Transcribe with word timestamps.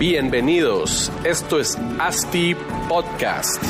Bienvenidos, 0.00 1.12
esto 1.24 1.60
es 1.60 1.76
ASTI 1.98 2.56
Podcast. 2.88 3.62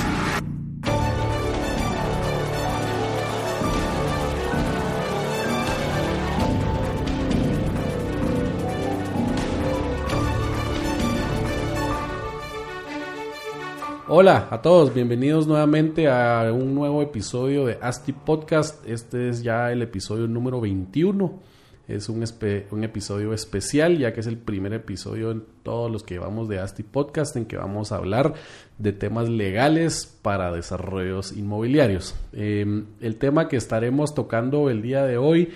Hola 14.07 14.47
a 14.53 14.63
todos, 14.63 14.95
bienvenidos 14.95 15.49
nuevamente 15.49 16.07
a 16.09 16.53
un 16.53 16.77
nuevo 16.77 17.03
episodio 17.03 17.67
de 17.67 17.77
ASTI 17.83 18.13
Podcast. 18.13 18.87
Este 18.89 19.31
es 19.31 19.43
ya 19.43 19.73
el 19.73 19.83
episodio 19.83 20.29
número 20.29 20.61
21. 20.61 21.60
Es 21.91 22.09
un, 22.09 22.25
un, 22.71 22.85
episodio 22.85 23.33
especial 23.33 23.99
ya 23.99 24.13
que 24.13 24.21
es 24.21 24.27
el 24.27 24.39
primer 24.39 24.73
episodio 24.73 25.33
en 25.33 25.43
todos 25.65 25.91
los 25.91 26.05
que 26.05 26.15
llevamos 26.15 26.49
de 26.49 26.61
ASTI 26.61 26.85
Podcast 26.85 27.35
en 27.37 27.47
que 27.47 27.57
vamos 27.57 27.91
a 27.91 27.97
hablar 27.97 28.35
de 28.79 28.93
temas 28.93 29.29
legales 29.29 30.07
para 30.23 30.53
desarrollos 30.53 31.33
inmobiliarios. 31.33 32.15
Em, 32.33 32.87
el 33.01 33.17
tema 33.17 33.49
que 33.49 33.57
estaremos 33.57 34.15
tocando 34.15 34.71
el 34.71 34.83
día 34.83 35.05
de 35.05 35.19
hoy 35.19 35.51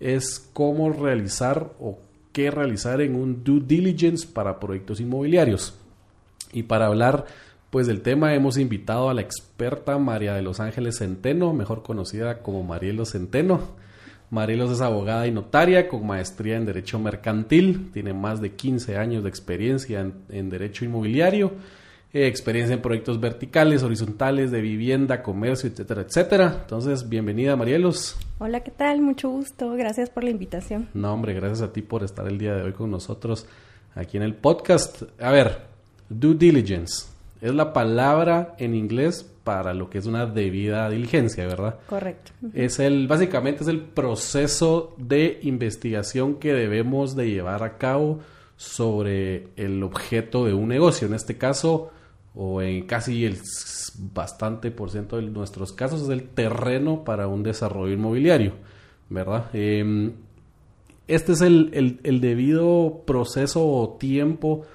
es 0.00 0.50
cómo 0.52 0.92
realizar 0.92 1.72
o 1.78 1.98
qué 2.32 2.50
realizar 2.50 3.00
en 3.00 3.14
un 3.14 3.44
due 3.44 3.62
diligence 3.64 4.26
para 4.26 4.58
proyectos 4.58 5.00
inmobiliarios. 5.00 5.78
Y 6.52 6.64
para 6.64 6.86
hablar 6.86 7.26
pues 7.70 7.86
del 7.86 8.00
tema 8.02 8.34
hemos 8.34 8.58
invitado 8.58 9.08
a 9.08 9.14
la 9.14 9.20
experta 9.20 9.98
María 9.98 10.34
de 10.34 10.42
los 10.42 10.58
Ángeles 10.58 10.98
Centeno, 10.98 11.52
mejor 11.52 11.82
conocida 11.82 12.42
como 12.42 12.64
Marielo 12.64 13.04
Centeno. 13.04 13.85
Marielos 14.30 14.72
es 14.72 14.80
abogada 14.80 15.26
y 15.26 15.30
notaria 15.30 15.88
con 15.88 16.06
maestría 16.06 16.56
en 16.56 16.66
Derecho 16.66 16.98
Mercantil, 16.98 17.90
tiene 17.92 18.12
más 18.12 18.40
de 18.40 18.52
15 18.52 18.96
años 18.96 19.22
de 19.22 19.28
experiencia 19.28 20.00
en, 20.28 20.50
Derecho 20.50 20.84
Inmobiliario, 20.84 21.52
eh, 22.12 22.26
experiencia 22.26 22.74
en 22.74 22.82
proyectos 22.82 23.20
verticales, 23.20 23.84
horizontales, 23.84 24.50
de 24.50 24.60
vivienda, 24.60 25.22
comercio, 25.22 25.70
etcétera, 25.70 26.02
etcétera. 26.02 26.58
Entonces, 26.62 27.08
bienvenida 27.08 27.54
Marielos. 27.54 28.16
Hola, 28.38 28.60
¿qué 28.60 28.72
tal? 28.72 29.00
Mucho 29.00 29.28
gusto, 29.28 29.70
gracias 29.72 30.10
por 30.10 30.24
la 30.24 30.30
invitación. 30.30 30.88
No, 30.92 31.14
hombre, 31.14 31.32
gracias 31.32 31.62
a 31.62 31.72
ti 31.72 31.82
por 31.82 32.02
estar 32.02 32.26
el 32.26 32.38
día 32.38 32.54
de 32.54 32.62
hoy 32.62 32.72
con 32.72 32.90
nosotros 32.90 33.46
aquí 33.94 34.16
en 34.16 34.24
el 34.24 34.34
podcast. 34.34 35.02
A 35.20 35.30
ver, 35.30 35.66
due 36.08 36.34
diligence. 36.34 37.06
Es 37.40 37.54
la 37.54 37.72
palabra 37.72 38.56
en 38.58 38.74
inglés 38.74 39.30
para 39.46 39.74
lo 39.74 39.88
que 39.88 39.98
es 39.98 40.06
una 40.06 40.26
debida 40.26 40.90
diligencia, 40.90 41.46
¿verdad? 41.46 41.78
Correcto. 41.86 42.32
Es 42.52 42.80
el, 42.80 43.06
básicamente 43.06 43.62
es 43.62 43.68
el 43.68 43.78
proceso 43.78 44.92
de 44.98 45.38
investigación 45.42 46.40
que 46.40 46.52
debemos 46.52 47.14
de 47.14 47.30
llevar 47.30 47.62
a 47.62 47.78
cabo 47.78 48.18
sobre 48.56 49.50
el 49.54 49.84
objeto 49.84 50.46
de 50.46 50.52
un 50.52 50.66
negocio. 50.66 51.06
En 51.06 51.14
este 51.14 51.38
caso, 51.38 51.92
o 52.34 52.60
en 52.60 52.88
casi 52.88 53.24
el 53.24 53.38
bastante 54.12 54.72
por 54.72 54.90
ciento 54.90 55.14
de 55.14 55.22
nuestros 55.22 55.72
casos, 55.72 56.02
es 56.02 56.08
el 56.08 56.24
terreno 56.24 57.04
para 57.04 57.28
un 57.28 57.44
desarrollo 57.44 57.92
inmobiliario, 57.92 58.54
¿verdad? 59.10 59.44
Em, 59.52 60.12
este 61.06 61.34
es 61.34 61.40
el, 61.40 62.00
el 62.02 62.20
debido 62.20 63.04
proceso 63.06 63.64
o 63.64 63.90
tiempo 63.90 64.66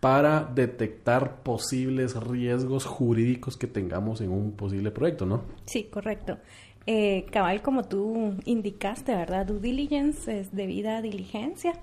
para 0.00 0.44
detectar 0.54 1.42
posibles 1.42 2.16
riesgos 2.16 2.86
jurídicos 2.86 3.56
que 3.56 3.66
tengamos 3.66 4.20
en 4.22 4.30
un 4.32 4.52
posible 4.52 4.90
proyecto, 4.90 5.26
¿no? 5.26 5.42
Sí, 5.66 5.84
correcto. 5.84 6.38
Eh, 6.86 7.26
cabal, 7.30 7.60
como 7.60 7.84
tú 7.84 8.34
indicaste, 8.46 9.14
¿verdad? 9.14 9.46
Due 9.46 9.60
diligence 9.60 10.40
es 10.40 10.54
debida 10.54 11.02
diligencia. 11.02 11.74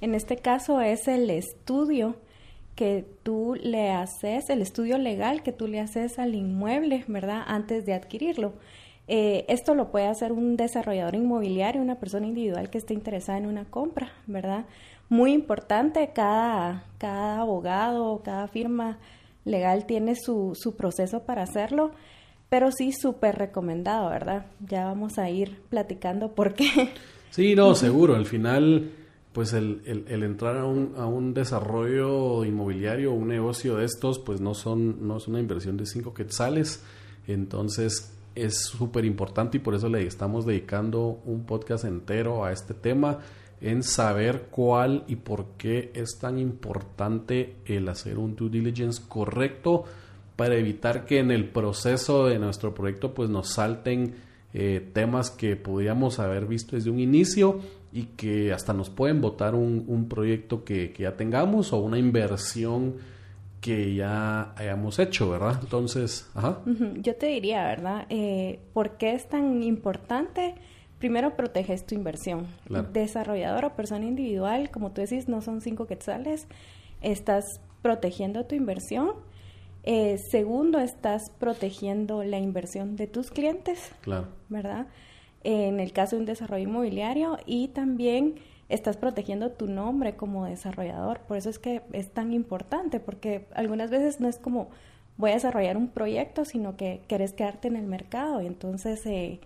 En 0.00 0.14
este 0.14 0.36
caso 0.36 0.80
es 0.80 1.06
el 1.06 1.30
estudio 1.30 2.16
que 2.74 3.06
tú 3.22 3.56
le 3.60 3.90
haces, 3.90 4.50
el 4.50 4.62
estudio 4.62 4.98
legal 4.98 5.42
que 5.42 5.52
tú 5.52 5.68
le 5.68 5.80
haces 5.80 6.18
al 6.18 6.34
inmueble, 6.34 7.04
¿verdad? 7.06 7.42
Antes 7.46 7.86
de 7.86 7.94
adquirirlo. 7.94 8.54
Eh, 9.06 9.44
esto 9.48 9.74
lo 9.74 9.90
puede 9.90 10.06
hacer 10.06 10.32
un 10.32 10.56
desarrollador 10.56 11.14
inmobiliario, 11.14 11.82
una 11.82 11.98
persona 11.98 12.26
individual 12.26 12.70
que 12.70 12.78
esté 12.78 12.94
interesada 12.94 13.38
en 13.38 13.46
una 13.46 13.64
compra, 13.64 14.12
¿verdad? 14.26 14.66
Muy 15.10 15.32
importante, 15.32 16.12
cada, 16.14 16.84
cada 16.98 17.40
abogado, 17.40 18.22
cada 18.24 18.48
firma 18.48 18.98
legal 19.44 19.84
tiene 19.84 20.14
su, 20.14 20.52
su 20.54 20.76
proceso 20.76 21.24
para 21.24 21.42
hacerlo, 21.42 21.90
pero 22.48 22.70
sí 22.70 22.92
súper 22.92 23.36
recomendado, 23.36 24.08
¿verdad? 24.08 24.46
Ya 24.66 24.84
vamos 24.84 25.18
a 25.18 25.28
ir 25.28 25.60
platicando 25.68 26.32
por 26.32 26.54
qué. 26.54 26.94
Sí, 27.30 27.54
no, 27.54 27.76
seguro, 27.76 28.16
al 28.16 28.26
final, 28.26 28.90
pues 29.32 29.52
el, 29.52 29.82
el, 29.84 30.24
entrar 30.24 30.56
a 30.56 30.64
un, 30.64 30.94
a 30.96 31.06
un 31.06 31.32
desarrollo 31.32 32.44
inmobiliario, 32.44 33.12
un 33.12 33.28
negocio 33.28 33.76
de 33.76 33.84
estos, 33.84 34.18
pues 34.18 34.40
no 34.40 34.52
son, 34.52 35.06
no 35.06 35.18
es 35.18 35.28
una 35.28 35.38
inversión 35.38 35.76
de 35.76 35.86
cinco 35.86 36.12
quetzales, 36.12 36.82
entonces 37.28 38.12
es 38.34 38.62
súper 38.64 39.04
importante 39.04 39.58
y 39.58 39.60
por 39.60 39.76
eso 39.76 39.88
le 39.88 40.04
estamos 40.04 40.44
dedicando 40.44 41.20
un 41.24 41.44
podcast 41.46 41.84
entero 41.84 42.44
a 42.44 42.50
este 42.50 42.74
tema 42.74 43.20
en 43.60 43.82
saber 43.82 44.46
cuál 44.50 45.04
y 45.06 45.16
por 45.16 45.46
qué 45.58 45.90
es 45.94 46.18
tan 46.18 46.38
importante 46.38 47.56
el 47.66 47.88
hacer 47.88 48.18
un 48.18 48.34
due 48.36 48.48
diligence 48.48 49.02
correcto 49.06 49.84
para 50.36 50.56
evitar 50.56 51.04
que 51.04 51.18
en 51.18 51.30
el 51.30 51.44
proceso 51.50 52.26
de 52.26 52.38
nuestro 52.38 52.72
proyecto 52.72 53.12
pues 53.12 53.28
nos 53.28 53.50
salten 53.50 54.14
eh, 54.54 54.88
temas 54.92 55.30
que 55.30 55.54
podríamos 55.56 56.18
haber 56.18 56.46
visto 56.46 56.76
desde 56.76 56.90
un 56.90 56.98
inicio 56.98 57.60
y 57.92 58.04
que 58.16 58.52
hasta 58.52 58.72
nos 58.72 58.88
pueden 58.88 59.20
votar 59.20 59.54
un, 59.54 60.08
proyecto 60.08 60.64
que, 60.64 60.94
ya 60.98 61.16
tengamos 61.16 61.72
o 61.72 61.78
una 61.78 61.98
inversión 61.98 62.96
que 63.60 63.94
ya 63.94 64.54
hayamos 64.56 64.98
hecho, 64.98 65.30
¿verdad? 65.30 65.58
Entonces, 65.60 66.30
ajá. 66.34 66.60
Yo 66.96 67.14
te 67.16 67.26
diría, 67.26 67.64
¿verdad? 67.64 68.06
Eh, 68.08 68.60
¿Por 68.72 68.92
qué 68.96 69.14
es 69.14 69.28
tan 69.28 69.62
importante? 69.62 70.54
Primero 71.00 71.34
proteges 71.34 71.84
tu 71.84 71.96
inversión. 71.96 72.46
Desarrollador 72.92 73.64
o 73.64 73.74
persona 73.74 74.06
individual, 74.06 74.70
como 74.70 74.92
tú 74.92 75.00
decís, 75.00 75.28
no 75.28 75.42
son 75.42 75.60
cinco 75.60 75.86
quetzales. 75.86 76.46
Estás 77.00 77.60
protegiendo 77.82 78.46
tu 78.46 78.54
inversión. 78.54 79.14
Eh, 79.82 80.18
segundo, 80.18 80.78
estás 80.78 81.30
protegiendo 81.30 82.22
la 82.22 82.38
inversión 82.38 82.94
de 82.94 83.08
tus 83.08 83.32
clientes. 83.32 83.90
Claro. 84.02 84.28
¿Verdad? 84.48 84.86
en 85.42 85.80
el 85.80 85.92
caso 85.92 86.16
de 86.16 86.20
un 86.20 86.26
desarrollo 86.26 86.64
inmobiliario 86.64 87.38
y 87.46 87.68
también 87.68 88.36
estás 88.68 88.96
protegiendo 88.96 89.50
tu 89.50 89.66
nombre 89.66 90.14
como 90.16 90.44
desarrollador. 90.44 91.20
Por 91.20 91.36
eso 91.36 91.50
es 91.50 91.58
que 91.58 91.82
es 91.92 92.10
tan 92.10 92.32
importante, 92.32 93.00
porque 93.00 93.46
algunas 93.54 93.90
veces 93.90 94.20
no 94.20 94.28
es 94.28 94.38
como 94.38 94.70
voy 95.16 95.30
a 95.30 95.34
desarrollar 95.34 95.76
un 95.76 95.88
proyecto, 95.88 96.44
sino 96.44 96.76
que 96.76 97.02
querés 97.08 97.32
quedarte 97.32 97.68
en 97.68 97.76
el 97.76 97.86
mercado 97.86 98.40
y 98.40 98.46
entonces 98.46 99.04
eh, 99.06 99.40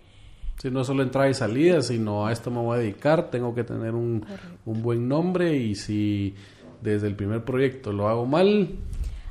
si 0.58 0.70
no 0.70 0.84
solo 0.84 1.02
entrada 1.02 1.28
y 1.28 1.34
salida, 1.34 1.82
sino 1.82 2.26
a 2.26 2.32
esto 2.32 2.50
me 2.50 2.60
voy 2.60 2.76
a 2.76 2.80
dedicar, 2.80 3.30
tengo 3.30 3.54
que 3.54 3.64
tener 3.64 3.94
un, 3.94 4.24
buen 4.64 5.08
nombre 5.08 5.56
y 5.56 5.74
si 5.74 6.34
desde 6.80 7.06
el 7.06 7.16
primer 7.16 7.44
proyecto 7.44 7.92
lo 7.92 8.08
hago 8.08 8.26
mal... 8.26 8.70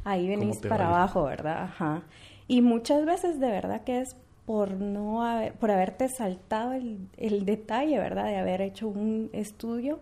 Ahí 0.06 0.28
venís 0.28 0.58
para 0.60 0.90
abajo, 0.90 1.24
¿verdad? 1.24 1.64
Ajá. 1.64 2.04
Y 2.48 2.62
muchas 2.62 3.06
veces 3.06 3.40
de 3.40 3.48
verdad 3.48 3.84
que 3.86 4.02
es 4.02 4.18
por 4.46 4.72
no 4.72 5.26
haber, 5.26 5.54
por 5.54 5.72
haberte 5.72 6.10
saltado 6.10 6.74
el, 6.74 7.08
el 7.16 7.46
detalle, 7.46 7.98
¿verdad? 7.98 8.26
De 8.26 8.36
haber 8.36 8.62
hecho 8.62 8.90
un 8.90 9.30
estudio 9.32 10.00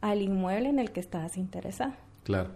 al 0.00 0.22
inmueble 0.22 0.68
en 0.68 0.78
el 0.78 0.92
que 0.92 1.00
estabas 1.00 1.36
interesado. 1.36 1.94
Claro. 2.22 2.50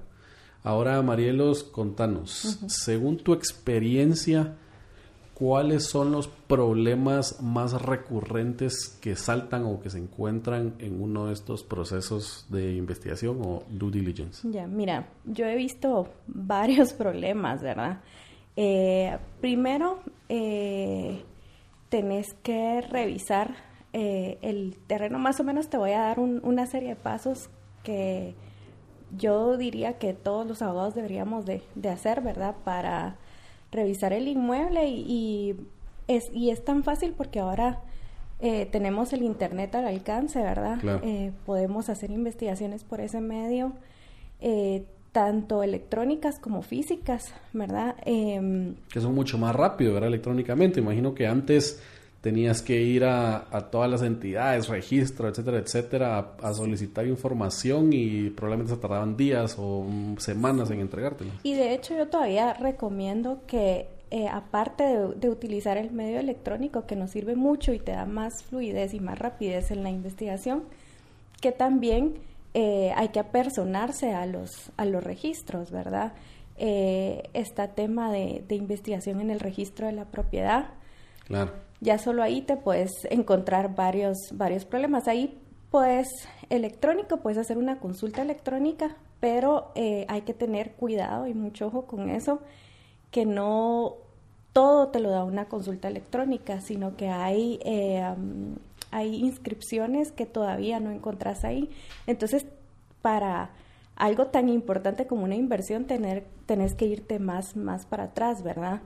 Ahora, 0.63 1.01
Marielos, 1.03 1.65
contanos, 1.65 2.59
según 2.69 3.17
tu 3.17 3.33
experiencia, 3.33 4.57
¿cuáles 5.39 5.85
son 5.85 6.11
los 6.11 6.27
problemas 6.29 7.41
más 7.41 7.81
recurrentes 7.81 8.99
que 9.01 9.15
saltan 9.15 9.65
o 9.65 9.81
que 9.81 9.91
se 9.91 9.99
encuentran 9.99 10.75
en 10.79 11.01
uno 11.01 11.27
de 11.27 11.35
estos 11.35 11.63
procesos 11.63 12.47
de 12.49 12.75
investigación 12.75 13.41
o 13.43 13.63
due 13.69 13.91
diligence? 13.91 14.49
Ya, 14.51 14.67
mira, 14.67 15.09
yo 15.25 15.47
he 15.47 15.55
visto 15.55 16.09
varios 16.27 16.93
problemas, 16.95 17.63
¿verdad? 17.63 18.01
Eh, 18.57 19.17
primero, 19.41 20.01
eh, 20.29 21.23
tenés 21.89 22.35
que 22.43 22.81
revisar 22.81 23.55
eh, 23.93 24.39
el 24.43 24.77
terreno, 24.87 25.19
más 25.19 25.39
o 25.39 25.45
menos 25.45 25.69
te 25.69 25.79
voy 25.79 25.93
a 25.93 26.01
dar 26.01 26.19
una 26.19 26.67
serie 26.67 26.91
de 26.91 26.97
pasos 26.97 27.49
que 27.85 28.35
yo 29.17 29.57
diría 29.57 29.99
que 29.99 30.13
todos 30.13 30.47
los 30.47 30.61
abogados 30.61 30.95
deberíamos 30.95 31.47
de, 31.47 31.63
hacer, 31.89 32.21
¿verdad? 32.21 32.57
Para 32.65 33.17
revisar 33.71 34.13
el 34.13 34.29
inmueble 34.29 34.89
y, 34.89 35.57
es, 36.07 36.31
y 36.33 36.51
es 36.51 36.65
tan 36.65 36.85
fácil 36.85 37.15
porque 37.17 37.41
ahora 37.41 37.81
eh, 38.41 38.69
tenemos 38.71 39.13
el 39.13 39.23
Internet 39.23 39.75
al 39.75 39.87
alcance, 39.87 40.41
¿verdad? 40.41 40.79
Eh, 41.03 41.33
podemos 41.45 41.89
hacer 41.89 42.11
investigaciones 42.11 42.85
por 42.85 43.01
ese 43.01 43.21
medio, 43.21 43.73
eh, 44.41 44.85
tanto 45.13 45.63
electrónicas 45.63 46.39
como 46.39 46.63
físicas, 46.63 47.33
¿verdad? 47.53 47.97
Em, 48.05 48.77
que 48.93 49.01
son 49.01 49.15
mucho 49.15 49.39
más 49.39 49.57
rápido, 49.57 49.95
¿verdad? 49.95 50.09
Electrónicamente. 50.09 50.81
Imagino 50.81 51.15
que 51.15 51.27
antes 51.27 51.83
tenías 52.21 52.63
que 52.63 52.81
ir 52.81 53.05
a, 53.05 53.47
todas 53.71 53.91
las 53.91 54.03
entidades, 54.03 54.69
registro, 54.69 55.29
etcétera, 55.29 55.59
etcétera, 55.59 56.35
a, 56.43 56.55
solicitar 56.55 57.07
información 57.07 57.93
y 57.93 58.31
probablemente 58.31 58.75
se 58.75 58.81
tardaban 58.81 59.17
días 59.17 59.57
o 59.59 59.87
semanas 60.19 60.71
en 60.71 60.81
entregártelo. 60.81 61.31
Y 61.43 61.55
de 61.55 61.75
hecho 61.75 61.97
yo 61.97 62.09
todavía 62.09 62.55
recomiendo 62.55 63.43
que 63.47 63.89
eh, 64.11 64.27
aparte 64.29 64.85
de, 64.85 65.29
utilizar 65.29 65.77
el 65.77 65.93
medio 65.93 66.19
electrónico 66.19 66.87
que 66.87 66.97
nos 66.97 67.11
sirve 67.11 67.37
mucho 67.37 67.73
y 67.73 67.79
te 67.79 67.93
da 67.93 68.05
más 68.05 68.43
fluidez 68.43 68.95
y 68.95 69.01
más 69.01 69.19
rapidez 69.19 69.71
en 69.71 69.85
la 69.85 69.91
investigación, 69.91 70.65
que 71.41 71.53
también 71.53 72.15
eh, 72.55 72.93
hay 72.97 73.11
que 73.11 73.21
apersonarse 73.21 74.13
a 74.13 74.27
los, 74.27 74.73
a 74.77 74.87
los 74.87 75.05
registros, 75.05 75.71
¿verdad? 75.71 76.15
Eh, 76.57 77.31
está 77.35 77.69
tema 77.69 78.11
de, 78.11 78.43
de 78.49 78.57
investigación 78.57 79.21
en 79.21 79.31
el 79.31 79.39
registro 79.39 79.87
de 79.87 79.93
la 79.93 80.07
propiedad. 80.07 80.71
Claro 81.27 81.68
ya 81.81 81.99
solo 81.99 82.23
ahí 82.23 82.43
te 82.43 82.57
puedes 82.57 82.93
encontrar 83.11 83.75
varios, 83.75 84.17
varios 84.33 84.65
problemas. 84.65 85.09
Ahí 85.09 85.41
pues 85.71 86.09
electrónico, 86.49 87.19
puedes 87.19 87.39
hacer 87.39 87.59
una 87.59 87.79
consulta 87.79 88.23
electrónica, 88.23 88.97
pero 89.21 89.73
eh, 89.75 90.07
hay 90.09 90.23
que 90.23 90.35
tener 90.35 90.73
cuidado 90.73 91.27
y 91.27 91.35
mucho 91.35 91.67
ojo 91.67 91.87
con 91.87 92.09
eso, 92.09 92.41
que 93.11 93.27
no 93.27 93.97
todo 94.53 94.89
te 94.89 95.01
lo 95.01 95.11
da 95.11 95.25
una 95.25 95.47
consulta 95.47 95.89
electrónica, 95.89 96.61
sino 96.61 96.97
que 96.97 97.09
hay, 97.09 97.61
eh, 97.65 98.03
hay 98.91 99.17
inscripciones 99.17 100.11
que 100.11 100.27
todavía 100.27 100.81
no 100.81 100.91
encontrás 100.91 101.45
ahí. 101.45 101.71
Entonces, 102.07 102.47
para 103.03 103.51
algo 103.97 104.29
tan 104.29 104.49
importante 104.49 105.07
como 105.07 105.25
una 105.25 105.37
inversión, 105.37 105.85
tener, 105.85 106.25
tenés 106.47 106.75
que 106.75 106.87
irte 106.87 107.19
más, 107.19 107.57
más 107.57 107.85
para 107.85 108.05
atrás, 108.05 108.43
¿verdad? 108.43 108.81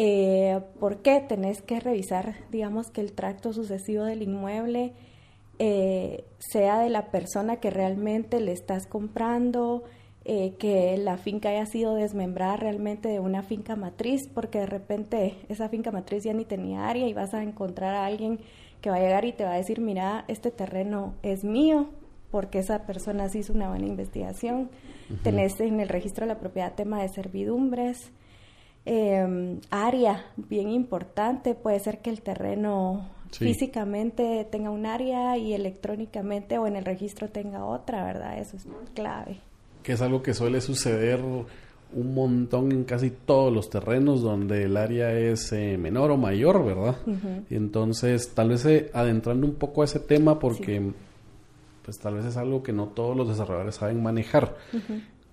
Eh, 0.00 0.60
¿Por 0.78 1.02
qué? 1.02 1.20
Tenés 1.20 1.60
que 1.60 1.80
revisar, 1.80 2.36
digamos, 2.52 2.90
que 2.90 3.00
el 3.00 3.12
tracto 3.12 3.52
sucesivo 3.52 4.04
del 4.04 4.22
inmueble 4.22 4.92
eh, 5.58 6.24
sea 6.38 6.78
de 6.78 6.88
la 6.88 7.10
persona 7.10 7.56
que 7.56 7.70
realmente 7.70 8.40
le 8.40 8.52
estás 8.52 8.86
comprando, 8.86 9.82
eh, 10.24 10.54
que 10.56 10.96
la 10.98 11.16
finca 11.16 11.48
haya 11.48 11.66
sido 11.66 11.96
desmembrada 11.96 12.56
realmente 12.56 13.08
de 13.08 13.18
una 13.18 13.42
finca 13.42 13.74
matriz, 13.74 14.28
porque 14.32 14.60
de 14.60 14.66
repente 14.66 15.34
esa 15.48 15.68
finca 15.68 15.90
matriz 15.90 16.22
ya 16.22 16.32
ni 16.32 16.44
tenía 16.44 16.88
área 16.88 17.08
y 17.08 17.12
vas 17.12 17.34
a 17.34 17.42
encontrar 17.42 17.96
a 17.96 18.06
alguien 18.06 18.38
que 18.80 18.90
va 18.90 18.96
a 18.96 19.00
llegar 19.00 19.24
y 19.24 19.32
te 19.32 19.42
va 19.42 19.54
a 19.54 19.56
decir, 19.56 19.80
mira, 19.80 20.24
este 20.28 20.52
terreno 20.52 21.14
es 21.24 21.42
mío, 21.42 21.88
porque 22.30 22.60
esa 22.60 22.86
persona 22.86 23.28
sí 23.28 23.40
hizo 23.40 23.52
una 23.52 23.68
buena 23.68 23.86
investigación. 23.86 24.70
Tenés 25.24 25.58
en 25.58 25.80
el 25.80 25.88
registro 25.88 26.24
de 26.24 26.34
la 26.34 26.38
propiedad 26.38 26.74
tema 26.74 27.02
de 27.02 27.08
servidumbres. 27.08 28.12
Eh, 28.90 29.58
área 29.70 30.24
bien 30.36 30.70
importante, 30.70 31.54
puede 31.54 31.78
ser 31.78 31.98
que 31.98 32.08
el 32.08 32.22
terreno 32.22 33.06
físicamente 33.30 34.46
tenga 34.50 34.70
un 34.70 34.86
área 34.86 35.36
y 35.36 35.52
electrónicamente 35.52 36.56
o 36.56 36.66
en 36.66 36.74
el 36.74 36.86
registro 36.86 37.28
tenga 37.28 37.66
otra, 37.66 38.02
¿verdad? 38.02 38.38
Eso 38.38 38.56
es 38.56 38.66
clave. 38.94 39.40
Que 39.82 39.92
es 39.92 40.00
algo 40.00 40.22
que 40.22 40.32
suele 40.32 40.62
suceder 40.62 41.20
un 41.20 42.14
montón 42.14 42.72
en 42.72 42.84
casi 42.84 43.10
todos 43.10 43.52
los 43.52 43.68
terrenos 43.68 44.22
donde 44.22 44.64
el 44.64 44.74
área 44.78 45.12
es 45.12 45.52
eh, 45.52 45.76
menor 45.76 46.10
o 46.10 46.16
mayor, 46.16 46.64
¿verdad? 46.64 46.96
y 47.50 47.56
entonces, 47.56 48.32
tal 48.34 48.48
vez 48.48 48.64
eh, 48.64 48.90
adentrando 48.94 49.46
un 49.46 49.56
poco 49.56 49.82
a 49.82 49.84
ese 49.84 50.00
tema 50.00 50.38
porque 50.38 50.92
pues 51.84 51.98
tal 51.98 52.14
vez 52.14 52.24
es 52.24 52.38
algo 52.38 52.62
que 52.62 52.72
no 52.72 52.86
todos 52.86 53.14
los 53.14 53.28
desarrolladores 53.28 53.74
saben 53.74 54.02
manejar. 54.02 54.56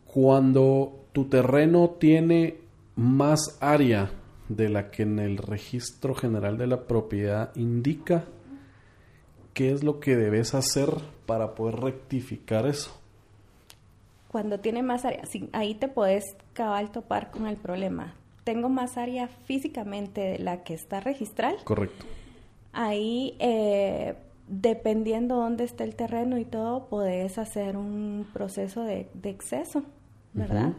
Cuando 0.05 1.05
tu 1.13 1.25
terreno 1.29 1.95
tiene 1.99 2.64
más 2.95 3.57
área 3.59 4.12
de 4.50 4.69
la 4.69 4.92
que 4.92 5.03
en 5.03 5.19
el 5.19 5.38
registro 5.38 6.15
general 6.15 6.57
de 6.57 6.68
la 6.68 6.83
propiedad 6.83 7.56
indica, 7.56 8.25
¿qué 9.53 9.71
es 9.71 9.83
lo 9.83 10.00
que 10.00 10.15
debes 10.15 10.53
hacer 10.53 10.89
para 11.25 11.56
poder 11.56 11.80
rectificar 11.80 12.68
eso? 12.68 13.00
Cuando 14.27 14.59
tiene 14.59 14.83
más 14.83 15.06
área, 15.06 15.24
ahí 15.53 15.75
te 15.75 15.88
puedes 15.88 16.24
cabal 16.53 16.92
topar 16.92 17.31
con 17.31 17.47
el 17.47 17.57
problema. 17.57 18.15
Tengo 18.44 18.69
más 18.69 18.98
área 18.98 19.27
físicamente 19.27 20.21
de 20.21 20.39
la 20.39 20.63
que 20.63 20.75
está 20.75 21.00
registral. 21.00 21.56
Correcto. 21.63 22.06
Ahí, 22.74 23.36
eh, 23.39 24.15
dependiendo 24.48 25.38
dónde 25.38 25.63
está 25.63 25.83
el 25.83 25.95
terreno 25.95 26.38
y 26.38 26.45
todo, 26.45 26.88
puedes 26.88 27.38
hacer 27.38 27.77
un 27.77 28.27
proceso 28.33 28.83
de, 28.83 29.07
exceso, 29.24 29.83
¿verdad? 30.33 30.74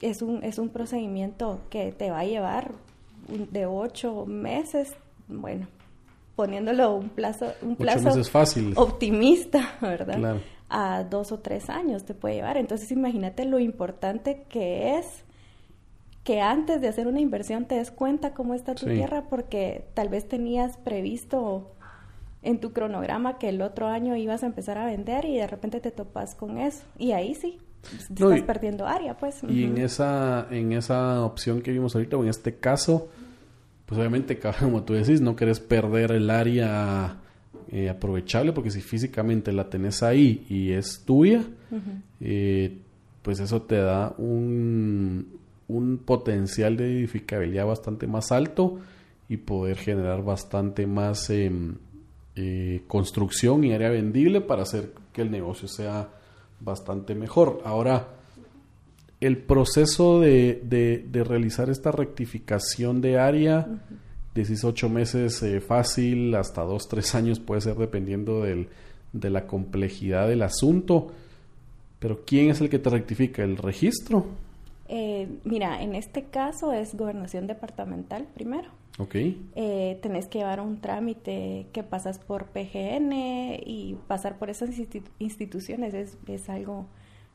Es 0.00 0.22
un, 0.22 0.42
es 0.44 0.58
un 0.58 0.68
procedimiento 0.68 1.60
que 1.70 1.92
te 1.92 2.10
va 2.10 2.20
a 2.20 2.24
llevar 2.24 2.72
de 3.28 3.66
ocho 3.66 4.26
meses, 4.26 4.94
bueno, 5.28 5.66
poniéndolo 6.36 6.94
un 6.94 7.08
plazo, 7.10 7.52
un 7.62 7.76
plazo 7.76 8.24
fácil. 8.24 8.72
optimista, 8.76 9.76
¿verdad? 9.80 10.40
A 10.68 11.04
dos 11.04 11.32
o 11.32 11.40
tres 11.40 11.68
años 11.68 12.04
te 12.04 12.14
puede 12.14 12.36
llevar. 12.36 12.56
Entonces 12.56 12.90
imagínate 12.92 13.44
lo 13.44 13.58
importante 13.58 14.44
que 14.48 14.96
es 14.98 15.24
que 16.24 16.40
antes 16.40 16.80
de 16.80 16.88
hacer 16.88 17.06
una 17.06 17.20
inversión 17.20 17.64
te 17.64 17.76
des 17.76 17.90
cuenta 17.90 18.34
cómo 18.34 18.54
está 18.54 18.74
tu 18.74 18.86
tierra, 18.86 19.24
porque 19.28 19.84
tal 19.94 20.08
vez 20.08 20.28
tenías 20.28 20.76
previsto 20.76 21.72
en 22.42 22.60
tu 22.60 22.72
cronograma 22.72 23.38
que 23.38 23.48
el 23.48 23.60
otro 23.62 23.88
año 23.88 24.16
ibas 24.16 24.42
a 24.42 24.46
empezar 24.46 24.78
a 24.78 24.86
vender 24.86 25.24
y 25.24 25.36
de 25.36 25.46
repente 25.46 25.80
te 25.80 25.90
topas 25.90 26.34
con 26.34 26.58
eso. 26.58 26.84
Y 26.98 27.12
ahí 27.12 27.34
sí, 27.34 27.58
estás 27.82 28.42
perdiendo 28.42 28.86
área, 28.86 29.16
pues. 29.16 29.42
Y 29.48 29.64
en 29.64 29.78
esa, 29.78 30.46
en 30.50 30.72
esa 30.72 31.22
opción 31.22 31.62
que 31.62 31.72
vimos 31.72 31.94
ahorita, 31.94 32.16
o 32.16 32.22
en 32.22 32.28
este 32.28 32.56
caso, 32.56 33.08
pues 33.86 33.98
obviamente, 33.98 34.38
como 34.60 34.82
tú 34.82 34.94
decís, 34.94 35.20
no 35.20 35.36
querés 35.36 35.60
perder 35.60 36.12
el 36.12 36.30
área 36.30 37.16
eh, 37.72 37.88
aprovechable, 37.88 38.52
porque 38.52 38.70
si 38.70 38.80
físicamente 38.80 39.52
la 39.52 39.68
tenés 39.68 40.02
ahí 40.02 40.44
y 40.48 40.72
es 40.72 41.02
tuya, 41.04 41.42
eh, 42.20 42.78
pues 43.22 43.40
eso 43.40 43.62
te 43.62 43.76
da 43.76 44.14
un, 44.18 45.38
un 45.68 45.98
potencial 45.98 46.76
de 46.76 46.98
edificabilidad 46.98 47.66
bastante 47.66 48.06
más 48.06 48.32
alto 48.32 48.80
y 49.28 49.36
poder 49.36 49.76
generar 49.76 50.24
bastante 50.24 50.86
más 50.86 51.30
em, 51.30 51.76
eh, 52.34 52.82
construcción 52.88 53.62
y 53.62 53.72
área 53.72 53.90
vendible 53.90 54.40
para 54.40 54.62
hacer 54.62 54.92
que 55.12 55.22
el 55.22 55.30
negocio 55.30 55.68
sea 55.68 56.08
bastante 56.60 57.14
mejor. 57.14 57.62
Ahora, 57.64 58.08
el 59.20 59.38
proceso 59.38 60.20
de, 60.20 60.60
de, 60.64 61.24
realizar 61.24 61.68
esta 61.68 61.92
rectificación 61.92 63.00
de 63.00 63.18
área, 63.18 63.66
18 64.34 64.88
meses 64.88 65.42
eh, 65.42 65.60
fácil, 65.60 66.34
hasta 66.34 66.62
2, 66.62 66.88
3 66.88 67.14
años 67.14 67.40
puede 67.40 67.60
ser 67.60 67.76
dependiendo 67.76 68.42
del, 68.42 68.68
de 69.12 69.30
la 69.30 69.46
complejidad 69.46 70.28
del 70.28 70.42
asunto. 70.42 71.08
Pero 71.98 72.24
¿quién 72.24 72.50
es 72.50 72.60
el 72.62 72.70
que 72.70 72.78
te 72.78 72.88
rectifica? 72.88 73.42
¿El 73.42 73.58
registro? 73.58 74.26
Eh, 74.88 75.28
mira, 75.44 75.82
en 75.82 75.94
este 75.94 76.24
caso 76.24 76.72
es 76.72 76.96
gobernación 76.96 77.46
departamental 77.46 78.26
primero. 78.34 78.79
Ok. 79.00 79.14
Eh, 79.14 79.98
tenés 80.02 80.28
que 80.28 80.40
llevar 80.40 80.60
un 80.60 80.82
trámite 80.82 81.68
que 81.72 81.82
pasas 81.82 82.18
por 82.18 82.48
PGN 82.48 83.12
y 83.64 83.96
pasar 84.06 84.38
por 84.38 84.50
esas 84.50 84.70
instituciones 85.18 85.94
es, 85.94 86.18
es 86.26 86.50
algo 86.50 86.86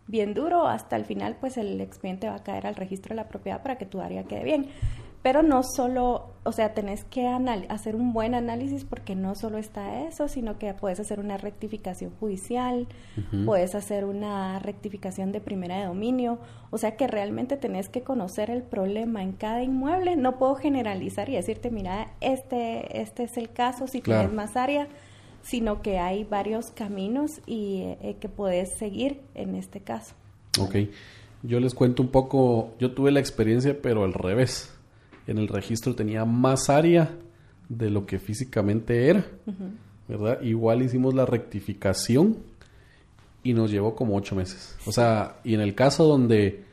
bien 0.06 0.36
duro. 0.36 0.68
Hasta 0.68 0.96
el 0.96 1.06
final, 1.06 1.38
pues 1.40 1.58
el 1.58 1.82
expediente 1.82 2.28
va 2.28 2.36
a 2.36 2.44
caer 2.44 2.68
al 2.68 2.76
registro 2.76 3.10
de 3.10 3.16
la 3.16 3.28
propiedad 3.28 3.64
para 3.64 3.80
que 3.80 3.88
tu 3.88 4.00
área 4.00 4.26
quede 4.26 4.44
bien. 4.44 4.68
Pero 5.26 5.42
no 5.42 5.64
solo, 5.64 6.28
o 6.44 6.52
sea, 6.52 6.76
tenés 6.76 7.04
que 7.04 7.28
hacer 7.70 7.96
un 7.96 8.14
buen 8.14 8.36
análisis 8.36 8.86
porque 8.86 9.16
no 9.16 9.34
solo 9.34 9.58
está 9.58 10.04
eso, 10.08 10.28
sino 10.28 10.60
que 10.60 10.72
puedes 10.76 11.00
hacer 11.00 11.20
una 11.20 11.36
rectificación 11.38 12.12
judicial, 12.20 12.88
puedes 13.44 13.74
hacer 13.74 14.06
una 14.06 14.60
rectificación 14.60 15.32
de 15.32 15.42
primera 15.42 15.80
de 15.80 15.86
dominio, 15.88 16.38
o 16.70 16.78
sea 16.78 16.96
que 16.96 17.08
realmente 17.08 17.58
tenés 17.58 17.90
que 17.90 18.04
conocer 18.04 18.52
el 18.52 18.62
problema 18.62 19.24
en 19.24 19.32
cada 19.32 19.64
inmueble. 19.64 20.16
No 20.16 20.38
puedo 20.38 20.54
generalizar 20.54 21.28
y 21.28 21.34
decirte, 21.34 21.72
mira, 21.72 22.12
este, 22.22 23.02
este 23.02 23.24
es 23.24 23.36
el 23.38 23.50
caso 23.50 23.88
si 23.88 24.02
tienes 24.02 24.32
más 24.32 24.56
área, 24.56 24.88
sino 25.42 25.82
que 25.82 25.98
hay 25.98 26.24
varios 26.24 26.70
caminos 26.70 27.42
y 27.48 27.96
eh, 28.04 28.18
que 28.20 28.30
puedes 28.30 28.78
seguir 28.78 29.22
en 29.34 29.56
este 29.56 29.80
caso. 29.80 30.14
Ok, 30.60 30.76
yo 31.42 31.60
les 31.60 31.74
cuento 31.74 32.04
un 32.04 32.10
poco, 32.10 32.76
yo 32.80 32.92
tuve 32.92 33.10
la 33.10 33.22
experiencia 33.22 33.76
pero 33.82 34.04
al 34.04 34.14
revés 34.14 34.75
en 35.28 35.38
el 35.38 35.48
registro 35.48 35.96
tenía 35.96 36.26
más 36.26 36.70
área 36.70 37.12
de 37.70 37.90
lo 37.90 38.06
que 38.06 38.20
físicamente 38.20 39.10
era, 39.10 39.26
¿verdad? 40.08 40.42
Igual 40.42 40.84
hicimos 40.84 41.14
la 41.14 41.26
rectificación 41.26 42.38
y 43.44 43.54
nos 43.54 43.72
llevó 43.72 43.96
como 43.96 44.16
ocho 44.16 44.36
meses. 44.36 44.78
O 44.86 44.92
sea, 44.92 45.38
y 45.44 45.54
en 45.54 45.62
el 45.62 45.76
caso 45.76 46.06
donde 46.06 46.64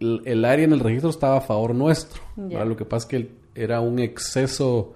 el, 0.00 0.44
área 0.44 0.64
en 0.64 0.72
el 0.72 0.80
registro 0.80 1.10
estaba 1.10 1.38
a 1.38 1.40
favor 1.40 1.74
nuestro, 1.74 2.22
lo 2.36 2.76
que 2.76 2.84
pasa 2.84 3.06
es 3.06 3.10
que 3.10 3.30
era 3.54 3.80
un 3.80 3.98
exceso 3.98 4.94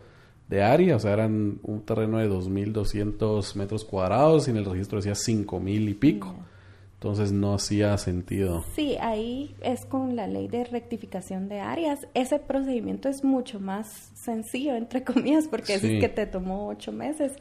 de 0.48 0.62
área, 0.62 0.96
o 0.96 0.98
sea, 0.98 1.12
eran 1.12 1.58
un 1.62 1.82
terreno 1.82 2.18
de 2.18 2.28
2.200 2.28 3.54
metros 3.56 3.84
cuadrados 3.84 4.46
y 4.46 4.50
en 4.50 4.58
el 4.58 4.64
registro 4.64 4.98
decía 4.98 5.14
5.000 5.14 5.88
y 5.88 5.94
pico. 5.94 6.34
Entonces 7.02 7.32
no 7.32 7.54
hacía 7.54 7.98
sentido. 7.98 8.62
Sí, 8.76 8.96
ahí 9.00 9.56
es 9.60 9.84
con 9.86 10.14
la 10.14 10.28
ley 10.28 10.46
de 10.46 10.62
rectificación 10.62 11.48
de 11.48 11.58
áreas. 11.58 12.06
Ese 12.14 12.38
procedimiento 12.38 13.08
es 13.08 13.24
mucho 13.24 13.58
más 13.58 14.12
sencillo, 14.14 14.76
entre 14.76 15.02
comillas, 15.02 15.48
porque 15.48 15.74
es 15.74 15.80
que 15.80 16.08
te 16.08 16.26
tomó 16.26 16.68
ocho 16.68 16.92
meses. 16.92 17.32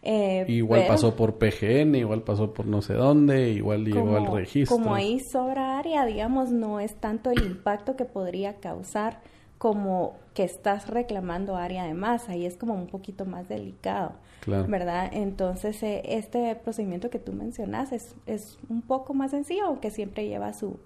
Eh, 0.00 0.46
igual 0.48 0.86
pasó 0.88 1.14
por 1.14 1.34
PGN, 1.36 1.94
igual 1.94 2.22
pasó 2.22 2.54
por 2.54 2.64
no 2.64 2.80
sé 2.80 2.94
dónde, 2.94 3.50
igual 3.50 3.84
llegó 3.84 4.16
al 4.16 4.32
registro. 4.32 4.78
Como 4.78 4.94
ahí 4.94 5.20
sobra 5.20 5.78
área, 5.78 6.06
digamos, 6.06 6.50
no 6.50 6.80
es 6.80 6.94
tanto 6.94 7.30
el 7.30 7.44
impacto 7.44 7.96
que 7.96 8.06
podría 8.06 8.60
causar 8.60 9.20
como 9.62 10.14
que 10.34 10.42
estás 10.42 10.88
reclamando 10.88 11.54
área 11.54 11.84
de 11.84 11.94
más, 11.94 12.28
ahí 12.28 12.46
es 12.46 12.56
como 12.56 12.74
un 12.74 12.88
poquito 12.88 13.26
más 13.26 13.48
delicado, 13.48 14.10
¿verdad? 14.44 15.08
Entonces, 15.12 15.80
eh, 15.84 16.02
este 16.04 16.56
procedimiento 16.56 17.10
que 17.10 17.20
tú 17.20 17.32
mencionas 17.32 17.92
es, 17.92 18.16
es 18.26 18.58
un 18.68 18.82
poco 18.82 19.14
más 19.14 19.30
sencillo, 19.30 19.66
aunque 19.66 19.92
siempre 19.92 20.26
lleva 20.26 20.52
su 20.52 20.80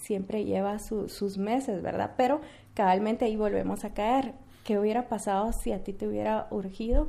siempre 0.00 0.44
lleva 0.44 0.78
sus 0.78 1.38
meses, 1.38 1.82
¿verdad? 1.82 2.12
Pero 2.16 2.40
cabalmente 2.74 3.24
ahí 3.24 3.34
volvemos 3.34 3.84
a 3.84 3.94
caer. 3.94 4.34
¿Qué 4.62 4.78
hubiera 4.78 5.08
pasado 5.08 5.52
si 5.52 5.72
a 5.72 5.82
ti 5.82 5.92
te 5.92 6.06
hubiera 6.06 6.46
urgido 6.52 7.08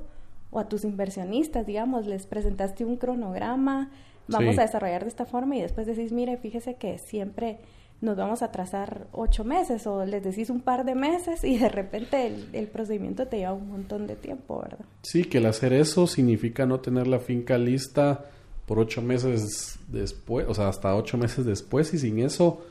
o 0.50 0.58
a 0.58 0.68
tus 0.68 0.86
inversionistas, 0.86 1.68
digamos, 1.68 2.08
les 2.08 2.26
presentaste 2.26 2.84
un 2.84 2.98
cronograma, 2.98 3.92
vamos 4.28 4.58
a 4.58 4.64
desarrollar 4.64 5.04
de 5.04 5.10
esta 5.10 5.26
forma 5.26 5.56
y 5.56 5.62
después 5.62 5.86
decís, 5.86 6.12
mire, 6.12 6.38
fíjese 6.38 6.78
que 6.78 6.98
siempre 6.98 7.60
nos 8.02 8.18
vamos 8.18 8.42
a 8.42 8.52
trazar 8.52 9.08
ocho 9.12 9.44
meses 9.44 9.88
o 9.88 10.06
les 10.06 10.24
decís 10.24 10.50
un 10.50 10.62
par 10.62 10.86
de 10.86 10.96
meses 10.96 11.44
y 11.44 11.58
de 11.58 11.70
repente 11.70 12.34
el, 12.54 12.68
procedimiento 12.68 13.28
te 13.28 13.38
lleva 13.38 13.54
un 13.54 13.70
montón 13.70 14.08
de 14.08 14.16
tiempo, 14.16 14.62
¿verdad? 14.62 14.86
Sí, 15.02 15.24
que 15.24 15.38
el 15.40 15.46
hacer 15.46 15.74
eso 15.74 16.08
significa 16.08 16.66
no 16.66 16.80
tener 16.80 17.08
la 17.08 17.20
finca 17.20 17.58
lista 17.58 18.26
por 18.66 18.80
ocho 18.80 19.02
meses 19.02 19.80
después, 19.88 20.46
o 20.48 20.54
sea, 20.54 20.68
hasta 20.68 20.96
ocho 20.96 21.18
meses 21.18 21.46
después 21.46 21.94
y 21.94 22.00
sin 22.00 22.20
eso 22.20 22.62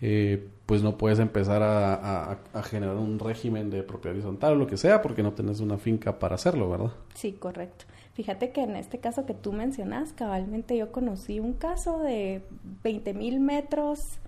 eh, 0.00 0.48
pues 0.66 0.82
no 0.82 0.96
puedes 0.96 1.18
empezar 1.18 1.62
a, 1.62 2.38
generar 2.64 2.96
un 2.96 3.18
régimen 3.18 3.70
de 3.70 3.82
propiedad 3.82 4.16
horizontal 4.16 4.54
o 4.54 4.56
lo 4.56 4.66
que 4.66 4.76
sea 4.76 5.02
porque 5.02 5.22
no 5.22 5.32
tenés 5.32 5.60
una 5.60 5.76
finca 5.76 6.18
para 6.18 6.36
hacerlo, 6.36 6.70
¿verdad? 6.70 6.92
Sí, 7.14 7.32
correcto. 7.32 7.84
Fíjate 8.14 8.50
que 8.50 8.62
en 8.62 8.76
este 8.76 8.98
caso 8.98 9.26
que 9.26 9.34
tú 9.34 9.52
mencionas, 9.52 10.12
cabalmente 10.12 10.76
yo 10.76 10.90
conocí 10.90 11.40
un 11.40 11.52
caso 11.52 11.98
de 11.98 12.42
20 12.82 13.12
mil 13.12 13.40
metros 13.40 14.18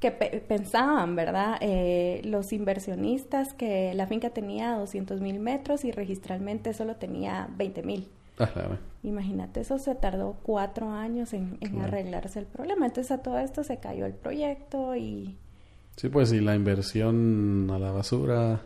que 0.00 0.10
pensaban, 0.10 1.16
¿verdad? 1.16 1.56
Eh, 1.60 2.20
los 2.24 2.52
inversionistas 2.52 3.54
que 3.54 3.94
la 3.94 4.06
finca 4.06 4.30
tenía 4.30 4.74
200 4.74 5.20
mil 5.20 5.38
metros 5.38 5.84
y 5.84 5.90
registralmente 5.90 6.74
solo 6.74 6.96
tenía 6.96 7.48
20 7.56 7.82
mil. 7.82 8.08
Ah, 8.38 8.50
Imagínate, 9.02 9.60
eso 9.60 9.78
se 9.78 9.94
tardó 9.94 10.36
cuatro 10.42 10.90
años 10.90 11.32
en, 11.32 11.58
arreglarse 11.80 12.38
el 12.38 12.46
problema. 12.46 12.86
Entonces 12.86 13.10
a 13.10 13.22
todo 13.22 13.38
esto 13.38 13.64
se 13.64 13.78
cayó 13.78 14.04
el 14.04 14.12
proyecto 14.12 14.94
y... 14.94 15.38
Sí, 15.96 16.10
pues 16.10 16.30
y 16.32 16.40
la 16.40 16.54
inversión 16.54 17.70
a 17.70 17.78
la 17.78 17.90
basura. 17.92 18.60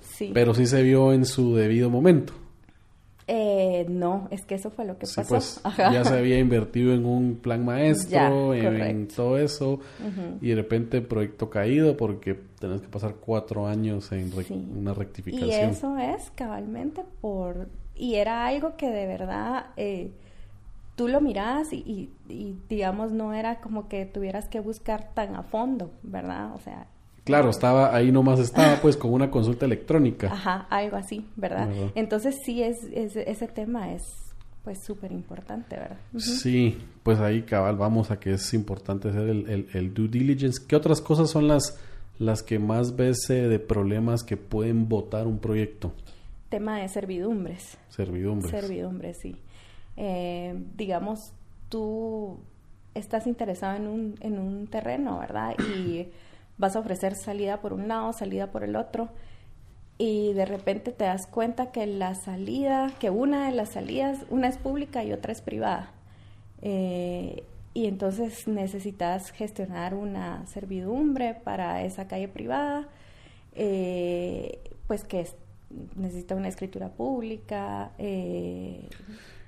Sí. 0.00 0.32
Pero 0.34 0.54
sí 0.54 0.66
se 0.66 0.82
vio 0.82 1.12
en 1.12 1.24
su 1.24 1.54
debido 1.54 1.90
momento. 1.90 2.32
Eh, 3.30 3.84
no, 3.90 4.26
es 4.30 4.46
que 4.46 4.54
eso 4.54 4.70
fue 4.70 4.86
lo 4.86 4.96
que 4.96 5.04
sí, 5.04 5.16
pasó. 5.16 5.28
Pues, 5.28 5.60
ya 5.76 6.02
se 6.02 6.16
había 6.16 6.38
invertido 6.38 6.94
en 6.94 7.04
un 7.04 7.36
plan 7.36 7.62
maestro, 7.62 8.54
en, 8.54 9.06
todo 9.08 9.36
eso, 9.36 9.80
y 10.40 10.48
de 10.48 10.54
repente 10.54 10.96
el 10.96 11.04
proyecto 11.04 11.50
caído 11.50 11.94
porque 11.96 12.34
tenés 12.58 12.80
que 12.80 12.88
pasar 12.88 13.16
cuatro 13.16 13.66
años 13.66 14.10
en 14.12 14.32
una 14.74 14.94
rectificación. 14.94 15.50
Y 15.50 15.52
eso 15.52 15.98
es 15.98 16.30
cabalmente 16.34 17.04
por 17.20 17.68
y 17.94 18.14
era 18.14 18.46
algo 18.46 18.76
que 18.76 18.88
de 18.88 19.06
verdad 19.06 19.66
eh, 19.76 20.12
tú 20.94 21.08
lo 21.08 21.20
mirabas 21.20 21.72
y, 21.72 22.10
digamos 22.68 23.12
no 23.12 23.34
era 23.34 23.60
como 23.60 23.88
que 23.88 24.06
tuvieras 24.06 24.48
que 24.48 24.60
buscar 24.60 25.12
tan 25.12 25.36
a 25.36 25.42
fondo, 25.42 25.92
¿verdad? 26.02 26.54
O 26.54 26.60
sea... 26.60 26.86
Claro, 27.28 27.50
estaba 27.50 27.94
ahí 27.94 28.10
nomás 28.10 28.40
estaba 28.40 28.80
pues 28.80 28.96
con 28.96 29.12
una 29.12 29.30
consulta 29.30 29.66
electrónica. 29.66 30.32
Ajá, 30.32 30.66
algo 30.70 30.96
así, 30.96 31.26
¿verdad? 31.36 31.68
Entonces 31.94 32.36
sí, 32.44 32.62
es, 32.62 32.76
ese 32.92 33.48
tema 33.48 33.92
es 33.92 34.02
pues 34.64 34.82
súper 34.84 35.12
importante, 35.12 35.76
¿verdad? 35.76 35.98
Sí, 36.16 36.78
pues 37.02 37.20
ahí 37.20 37.42
cabal, 37.42 37.76
vamos 37.76 38.10
a 38.10 38.18
que 38.18 38.32
es 38.32 38.54
importante 38.54 39.08
hacer 39.08 39.28
el, 39.28 39.68
el, 39.72 39.94
due 39.94 40.08
diligence. 40.08 40.60
¿Qué 40.66 40.74
otras 40.76 41.00
cosas 41.00 41.30
son 41.30 41.48
las, 41.48 41.78
las 42.18 42.42
que 42.42 42.58
más 42.58 42.96
ves 42.96 43.30
eh, 43.30 43.48
de 43.48 43.58
problemas 43.58 44.24
que 44.24 44.36
pueden 44.36 44.88
votar 44.88 45.26
un 45.26 45.38
proyecto? 45.38 45.92
tema 46.48 46.78
de 46.78 46.88
servidumbres. 46.88 47.78
Servidumbres. 47.88 48.50
Servidumbres, 48.50 49.18
sí. 49.20 49.36
Eh, 49.96 50.54
digamos, 50.76 51.32
tú 51.68 52.38
estás 52.94 53.26
interesado 53.26 53.76
en 53.76 53.86
un, 53.86 54.14
en 54.20 54.38
un 54.38 54.66
terreno, 54.66 55.18
¿verdad? 55.18 55.54
Y 55.58 56.08
vas 56.58 56.76
a 56.76 56.80
ofrecer 56.80 57.14
salida 57.14 57.60
por 57.60 57.72
un 57.72 57.88
lado, 57.88 58.12
salida 58.12 58.48
por 58.48 58.64
el 58.64 58.76
otro, 58.76 59.08
y 59.96 60.32
de 60.32 60.44
repente 60.44 60.92
te 60.92 61.04
das 61.04 61.26
cuenta 61.26 61.72
que 61.72 61.86
la 61.86 62.14
salida, 62.14 62.92
que 63.00 63.10
una 63.10 63.46
de 63.46 63.54
las 63.54 63.70
salidas, 63.70 64.18
una 64.30 64.48
es 64.48 64.58
pública 64.58 65.02
y 65.02 65.12
otra 65.12 65.32
es 65.32 65.40
privada. 65.40 65.90
Eh, 66.62 67.42
y 67.74 67.86
entonces 67.86 68.46
necesitas 68.48 69.30
gestionar 69.30 69.94
una 69.94 70.46
servidumbre 70.46 71.34
para 71.34 71.84
esa 71.84 72.08
calle 72.08 72.28
privada, 72.28 72.88
eh, 73.54 74.60
pues 74.86 75.04
que 75.04 75.26
necesita 75.96 76.34
una 76.34 76.48
escritura 76.48 76.88
pública. 76.88 77.90
Eh, 77.98 78.88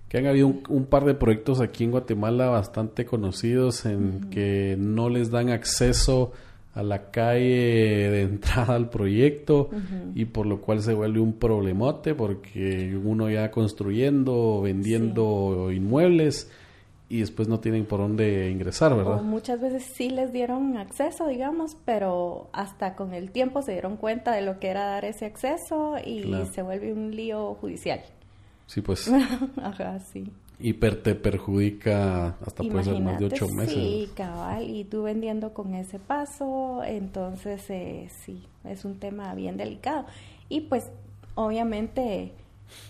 que 0.09 0.19
han 0.19 0.27
habido 0.27 0.49
un, 0.69 0.87
par 0.87 1.05
de 1.05 1.15
proyectos 1.15 1.61
aquí 1.61 1.85
en 1.85 1.93
Guatemala 1.93 2.49
bastante 2.49 3.07
conocidos 3.07 3.87
en 3.87 4.29
que 4.31 4.77
no 4.79 5.09
les 5.09 5.31
dan 5.31 5.51
acceso 5.51 6.33
a 6.75 6.83
la 6.83 7.11
calle 7.11 8.11
de 8.11 8.23
entrada 8.23 8.75
al 8.77 8.91
proyecto 8.91 9.71
y 10.15 10.27
por 10.27 10.47
lo 10.47 10.61
cual 10.61 10.83
se 10.83 10.95
vuelve 10.95 11.21
un 11.21 11.33
problemote 11.33 12.15
porque 12.15 12.97
uno 13.03 13.29
ya 13.29 13.51
construyendo, 13.51 14.63
vendiendo 14.63 15.71
inmuebles 15.73 16.51
y 17.09 17.21
después 17.21 17.49
no 17.49 17.59
tienen 17.59 17.87
por 17.87 17.99
dónde 17.99 18.51
ingresar, 18.51 18.97
¿verdad? 18.97 19.21
muchas 19.23 19.61
veces 19.61 19.83
sí 19.83 20.11
les 20.11 20.33
dieron 20.33 20.77
acceso, 20.77 21.27
digamos, 21.27 21.77
pero 21.85 22.49
hasta 22.53 22.95
con 22.95 23.15
el 23.15 23.33
tiempo 23.33 23.63
se 23.63 23.73
dieron 23.73 23.97
cuenta 23.97 24.33
de 24.33 24.43
lo 24.43 24.61
que 24.61 24.69
era 24.69 24.85
dar 24.85 25.05
ese 25.05 25.27
acceso 25.27 25.97
y 25.99 26.33
se 26.53 26.63
vuelve 26.63 26.93
un 26.93 27.11
lío 27.11 27.55
judicial. 27.55 28.01
Sí, 28.67 28.81
pues. 28.81 29.11
Ajá, 29.57 29.99
sí. 29.99 30.31
Y 30.61 30.75
te 30.75 31.15
perjudica 31.15 32.37
hasta 32.45 32.63
puede 32.63 32.85
ser 32.85 33.01
más 33.01 33.19
de 33.19 33.27
ocho 33.27 33.49
meses. 33.49 33.75
Sí, 33.75 34.11
cabal, 34.15 34.69
y 34.69 34.85
tú 34.85 35.03
vendiendo 35.03 35.55
con 35.55 35.75
ese 35.75 35.99
paso, 35.99 36.83
entonces 36.85 37.69
eh, 37.71 38.09
sí, 38.25 38.45
es 38.65 38.85
un 38.85 38.99
tema 38.99 39.35
bien 39.35 39.57
delicado. 39.57 40.05
Y 40.49 40.63
pues, 40.63 40.91
obviamente, 41.35 42.33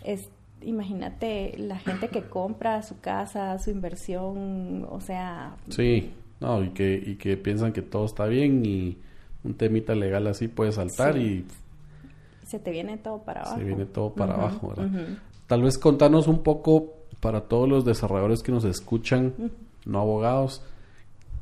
es 0.04 0.28
imagínate 0.62 1.54
la 1.58 1.78
gente 1.78 2.08
que 2.08 2.22
compra 2.22 2.82
su 2.82 3.00
casa, 3.00 3.58
su 3.58 3.70
inversión, 3.70 4.86
o 4.90 5.00
sea... 5.00 5.56
Sí, 5.68 6.10
no, 6.40 6.62
y 6.62 6.70
que, 6.70 6.94
y 6.94 7.16
que 7.16 7.36
piensan 7.36 7.72
que 7.72 7.82
todo 7.82 8.04
está 8.04 8.26
bien 8.26 8.64
y 8.64 8.98
un 9.44 9.54
temita 9.54 9.94
legal 9.94 10.26
así 10.26 10.48
puede 10.48 10.72
saltar 10.72 11.16
y... 11.16 11.46
Se 12.44 12.58
te 12.58 12.70
viene 12.70 12.98
todo 12.98 13.18
para 13.22 13.42
abajo. 13.42 13.58
Se 13.58 13.64
viene 13.64 13.86
todo 13.86 14.12
para 14.12 14.34
abajo, 14.34 14.68
¿verdad? 14.76 14.90
Tal 15.46 15.62
vez 15.62 15.78
contanos 15.78 16.26
un 16.26 16.42
poco 16.42 16.94
para 17.20 17.42
todos 17.42 17.68
los 17.68 17.84
desarrolladores 17.84 18.42
que 18.42 18.52
nos 18.52 18.64
escuchan, 18.64 19.34
no 19.84 20.00
abogados, 20.00 20.62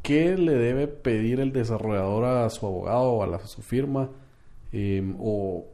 ¿qué 0.02 0.36
le 0.36 0.54
debe 0.54 0.86
pedir 0.88 1.40
el 1.40 1.52
desarrollador 1.52 2.24
a 2.24 2.50
su 2.50 2.66
abogado 2.66 3.12
o 3.12 3.22
a, 3.22 3.26
la, 3.26 3.36
a 3.36 3.46
su 3.46 3.62
firma? 3.62 4.10
Eh, 4.72 5.14
o 5.18 5.64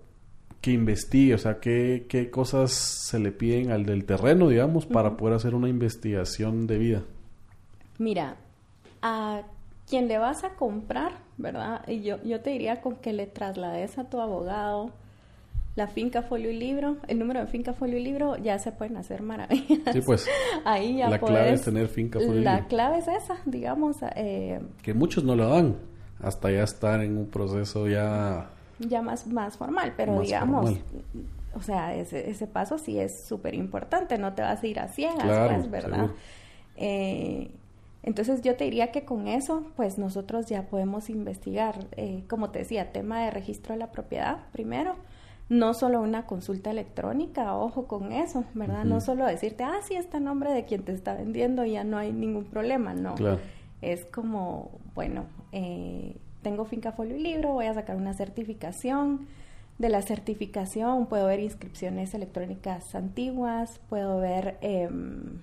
que 0.61 0.71
investigue, 0.71 1.35
o 1.35 1.39
sea, 1.39 1.61
qué, 1.61 2.07
qué 2.09 2.31
cosas 2.31 2.73
se 2.73 3.19
le 3.19 3.33
piden 3.33 3.71
al 3.71 3.85
del 3.85 4.07
terreno, 4.07 4.49
digamos, 4.49 4.87
para 4.87 5.17
poder 5.17 5.35
hacer 5.35 5.55
una 5.55 5.69
investigación 5.69 6.67
de 6.67 6.79
vida. 6.79 7.03
Mira, 7.99 8.37
a 9.03 9.43
quien 9.87 10.09
le 10.09 10.17
vas 10.17 10.43
a 10.43 10.55
comprar, 10.55 11.19
¿verdad? 11.37 11.87
Y 11.87 12.01
yo, 12.03 12.23
yo 12.23 12.41
te 12.41 12.51
diría 12.51 12.81
con 12.81 12.97
que 12.97 13.13
le 13.13 13.27
traslades 13.27 13.99
a 13.99 14.09
tu 14.09 14.21
abogado 14.21 14.91
la 15.77 15.89
finca 15.89 16.23
folio 16.23 16.51
y 16.51 16.57
libro, 16.57 16.99
el 17.09 17.19
número 17.19 17.41
de 17.41 17.47
finca 17.47 17.73
folio 17.73 17.99
y 17.99 18.03
libro, 18.05 18.37
ya 18.37 18.59
se 18.59 18.73
pueden 18.73 18.97
hacer 18.97 19.23
maravillas. 19.23 19.93
Sí, 19.93 20.01
pues. 20.01 20.27
Ahí 20.65 20.99
ya 20.99 21.11
La 21.11 21.19
clave 21.19 21.53
es 21.53 21.63
tener 21.63 21.89
finca 21.89 22.19
folio 22.19 22.35
y 22.35 22.39
libro. 22.39 22.53
La 22.53 22.67
clave 22.67 22.99
es 22.99 23.09
esa, 23.09 23.39
digamos. 23.45 23.97
Eh, 24.15 24.61
que 24.83 24.95
muchos 24.95 25.25
no 25.25 25.35
lo 25.35 25.49
dan, 25.49 25.77
hasta 26.21 26.51
ya 26.51 26.63
estar 26.63 27.03
en 27.03 27.19
un 27.19 27.27
proceso 27.27 27.89
ya 27.89 28.51
ya 28.79 29.03
más, 29.03 29.27
más 29.27 29.57
formal, 29.57 29.95
pero 29.97 30.21
digamos, 30.21 30.79
o 31.55 31.63
sea, 31.63 31.95
ese, 31.95 32.31
ese 32.31 32.47
paso 32.47 32.79
sí 32.79 32.99
es 32.99 33.25
súper 33.25 33.55
importante, 33.55 34.19
no 34.19 34.35
te 34.35 34.43
vas 34.43 34.63
a 34.63 34.67
ir 34.67 34.81
a 34.81 34.89
ciegas, 34.89 35.51
pues, 35.51 35.71
¿verdad? 35.71 36.11
Eh, 36.77 37.51
entonces 38.03 38.43
yo 38.43 38.57
te 38.57 38.65
diría 38.65 38.91
que 38.91 39.05
con 39.05 39.29
eso, 39.29 39.65
pues 39.77 39.97
nosotros 39.97 40.47
ya 40.47 40.65
podemos 40.65 41.09
investigar, 41.09 41.87
eh, 41.93 42.25
como 42.29 42.51
te 42.51 42.61
decía, 42.61 42.93
tema 42.93 43.23
de 43.23 43.31
registro 43.31 43.75
de 43.75 43.79
la 43.79 43.93
propiedad 43.93 44.41
primero, 44.53 44.97
no 45.49 45.75
solo 45.75 46.01
una 46.01 46.27
consulta 46.27 46.71
electrónica, 46.71 47.55
ojo 47.57 47.87
con 47.87 48.13
eso, 48.13 48.45
¿verdad? 48.55 48.85
No 48.85 49.01
solo 49.01 49.27
decirte, 49.27 49.63
ah, 49.63 49.79
sí, 49.87 49.95
está 49.95 50.19
el 50.19 50.25
nombre 50.25 50.53
de 50.53 50.65
quien 50.65 50.83
te 50.83 50.93
está 50.93 51.15
vendiendo 51.15 51.65
y 51.65 51.73
ya 51.73 51.85
no 51.85 51.99
hay 51.99 52.13
ningún 52.13 52.45
problema, 52.45 52.95
no. 52.95 53.15
Es 53.83 54.07
como, 54.07 54.71
bueno, 54.95 55.27
eh, 55.53 56.17
tengo 56.43 56.65
finca 56.65 56.93
folio 56.93 57.17
y 57.17 57.21
libro, 57.21 57.53
voy 57.53 57.67
a 57.67 57.75
sacar 57.75 57.97
una 57.97 58.15
certificación. 58.15 59.27
De 59.79 59.89
la 59.89 60.03
certificación 60.03 61.07
puedo 61.07 61.27
ver 61.27 61.41
inscripciones 61.41 62.15
electrónicas 62.15 62.95
antiguas, 62.95 63.81
puedo 63.89 64.21
ver 64.21 64.57
em, 64.61 65.43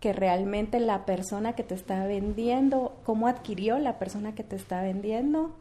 que 0.00 0.12
realmente 0.12 0.80
la 0.80 1.06
persona 1.06 1.54
que 1.54 1.62
te 1.62 1.74
está 1.74 2.04
vendiendo, 2.06 2.96
cómo 3.04 3.28
adquirió 3.28 3.78
la 3.78 3.98
persona 3.98 4.34
que 4.34 4.42
te 4.42 4.56
está 4.56 4.82
vendiendo, 4.82 5.54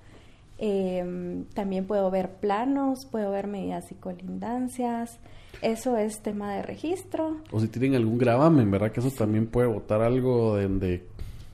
Em, 0.58 1.46
también 1.54 1.86
puedo 1.86 2.10
ver 2.12 2.30
planos, 2.36 3.06
puedo 3.06 3.32
ver 3.32 3.48
medidas 3.48 3.92
y 3.92 3.96
colindancias. 3.96 5.20
Eso 5.62 5.98
es 5.98 6.22
tema 6.22 6.54
de 6.54 6.62
registro. 6.62 7.38
O 7.52 7.60
si 7.60 7.68
tienen 7.68 7.96
algún 7.96 8.18
gravamen, 8.18 8.70
¿verdad? 8.70 8.92
Que 8.92 9.00
eso 9.00 9.12
también 9.12 9.48
puede 9.48 9.68
votar 9.68 10.02
algo 10.02 10.60
donde 10.62 11.06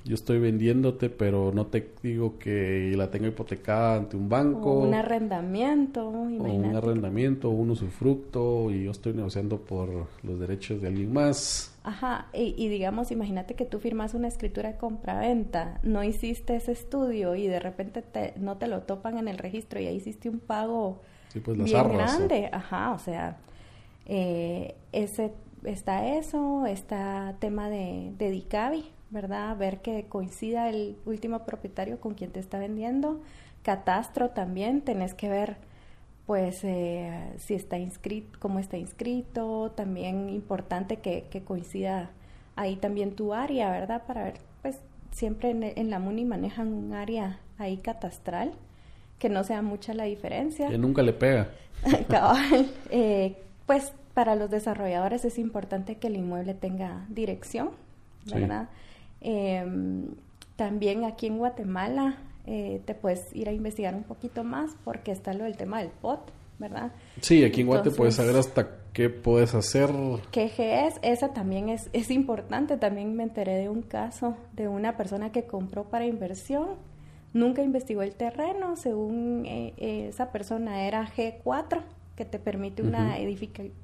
yo 0.09 0.15
estoy 0.15 0.39
vendiéndote, 0.39 1.11
pero 1.11 1.51
no 1.53 1.67
te 1.67 1.87
digo 2.01 2.39
que 2.39 2.91
la 2.97 3.11
tengo 3.11 3.27
hipotecada 3.27 3.97
ante 3.97 4.17
un 4.17 4.27
banco. 4.27 4.79
O 4.79 4.87
un 4.87 4.95
arrendamiento. 4.95 6.07
O 6.07 6.09
un 6.09 6.75
arrendamiento, 6.75 7.51
un 7.51 7.69
usufructo, 7.69 8.71
y 8.71 8.85
yo 8.85 8.91
estoy 8.91 9.13
negociando 9.13 9.59
por 9.59 10.07
los 10.23 10.39
derechos 10.39 10.81
de 10.81 10.87
alguien 10.87 11.13
más. 11.13 11.77
Ajá, 11.83 12.25
y, 12.33 12.67
digamos, 12.69 13.11
imagínate 13.11 13.53
que 13.53 13.65
tú 13.65 13.77
firmas 13.77 14.15
una 14.15 14.27
escritura 14.27 14.71
de 14.71 14.77
compraventa, 14.79 15.79
no 15.83 16.03
hiciste 16.03 16.55
ese 16.55 16.71
estudio 16.71 17.35
y 17.35 17.45
de 17.45 17.59
repente 17.59 18.01
te, 18.01 18.33
no 18.39 18.57
te 18.57 18.65
lo 18.65 18.81
topan 18.81 19.19
en 19.19 19.27
el 19.27 19.37
registro 19.37 19.79
y 19.79 19.85
ahí 19.85 19.97
hiciste 19.97 20.27
un 20.27 20.39
pago 20.39 21.01
pues, 21.43 21.55
bien 21.55 21.87
grande. 21.87 22.49
Ajá, 22.51 22.93
o 22.93 22.97
sea, 22.97 23.37
eh, 24.07 24.73
ese, 24.91 25.33
está 25.63 26.17
eso, 26.17 26.65
está 26.65 27.35
tema 27.39 27.69
de, 27.69 28.11
de 28.17 28.31
DICABI, 28.31 28.85
¿verdad? 29.11 29.57
Ver 29.57 29.81
que 29.81 30.05
coincida 30.07 30.69
el 30.69 30.97
último 31.05 31.45
propietario 31.45 31.99
con 31.99 32.13
quien 32.13 32.31
te 32.31 32.39
está 32.39 32.59
vendiendo. 32.59 33.21
Catastro 33.63 34.29
también, 34.29 34.81
tenés 34.81 35.13
que 35.13 35.29
ver 35.29 35.57
pues 36.29 36.63
eh, 36.63 37.11
si 37.39 37.55
está 37.55 37.79
inscrito, 37.79 38.37
cómo 38.39 38.59
está 38.59 38.77
inscrito, 38.77 39.71
también 39.71 40.29
importante 40.29 40.97
que, 40.97 41.23
coincida 41.43 42.11
ahí 42.55 42.75
también 42.75 43.15
tu 43.15 43.33
área, 43.33 43.71
¿verdad? 43.71 44.03
Para 44.05 44.25
ver, 44.25 44.35
pues 44.61 44.77
siempre 45.09 45.49
en, 45.75 45.89
la 45.89 45.97
MUNI 45.97 46.25
manejan 46.25 46.71
un 46.71 46.93
área 46.93 47.39
ahí 47.57 47.77
catastral, 47.77 48.51
que 49.17 49.27
no 49.27 49.43
sea 49.43 49.63
mucha 49.63 49.95
la 49.95 50.03
diferencia. 50.03 50.69
Que 50.69 50.77
nunca 50.77 51.01
le 51.01 51.13
pega. 51.13 51.49
Eh, 52.91 53.35
pues 53.65 53.91
para 54.13 54.35
los 54.35 54.51
desarrolladores 54.51 55.25
es 55.25 55.39
importante 55.39 55.95
que 55.95 56.07
el 56.07 56.15
inmueble 56.15 56.53
tenga 56.53 57.07
dirección, 57.09 57.71
¿verdad? 58.31 58.69
Em, 59.21 60.07
también 60.55 61.03
aquí 61.05 61.27
en 61.27 61.37
Guatemala 61.37 62.17
eh, 62.45 62.81
te 62.85 62.95
puedes 62.95 63.33
ir 63.35 63.47
a 63.49 63.53
investigar 63.53 63.95
un 63.95 64.03
poquito 64.03 64.43
más 64.43 64.71
porque 64.83 65.11
está 65.11 65.33
lo 65.33 65.43
del 65.43 65.57
tema 65.57 65.79
del 65.79 65.89
POT, 65.89 66.31
¿verdad? 66.57 66.91
Sí, 67.21 67.43
aquí 67.43 67.61
en 67.61 67.67
Guate 67.67 67.91
puedes 67.91 68.15
saber 68.15 68.35
hasta 68.35 68.79
qué 68.93 69.09
puedes 69.09 69.53
hacer. 69.55 69.89
¿Qué 70.31 70.51
es? 70.57 70.95
Esa 71.01 71.33
también 71.33 71.69
es, 71.69 71.89
es 71.93 72.11
importante. 72.11 72.77
También 72.77 73.15
me 73.15 73.23
enteré 73.23 73.55
de 73.55 73.69
un 73.69 73.81
caso 73.81 74.35
de 74.53 74.67
una 74.67 74.97
persona 74.97 75.31
que 75.31 75.43
compró 75.43 75.85
para 75.85 76.05
inversión, 76.05 76.69
nunca 77.33 77.61
investigó 77.61 78.01
el 78.01 78.15
terreno, 78.15 78.75
según 78.75 79.45
eh, 79.45 79.73
eh, 79.77 80.07
esa 80.09 80.31
persona 80.31 80.87
era 80.87 81.07
G4 81.07 81.81
que 82.15 82.25
te 82.25 82.39
permite 82.39 82.81
una 82.81 83.17
edificación 83.17 83.75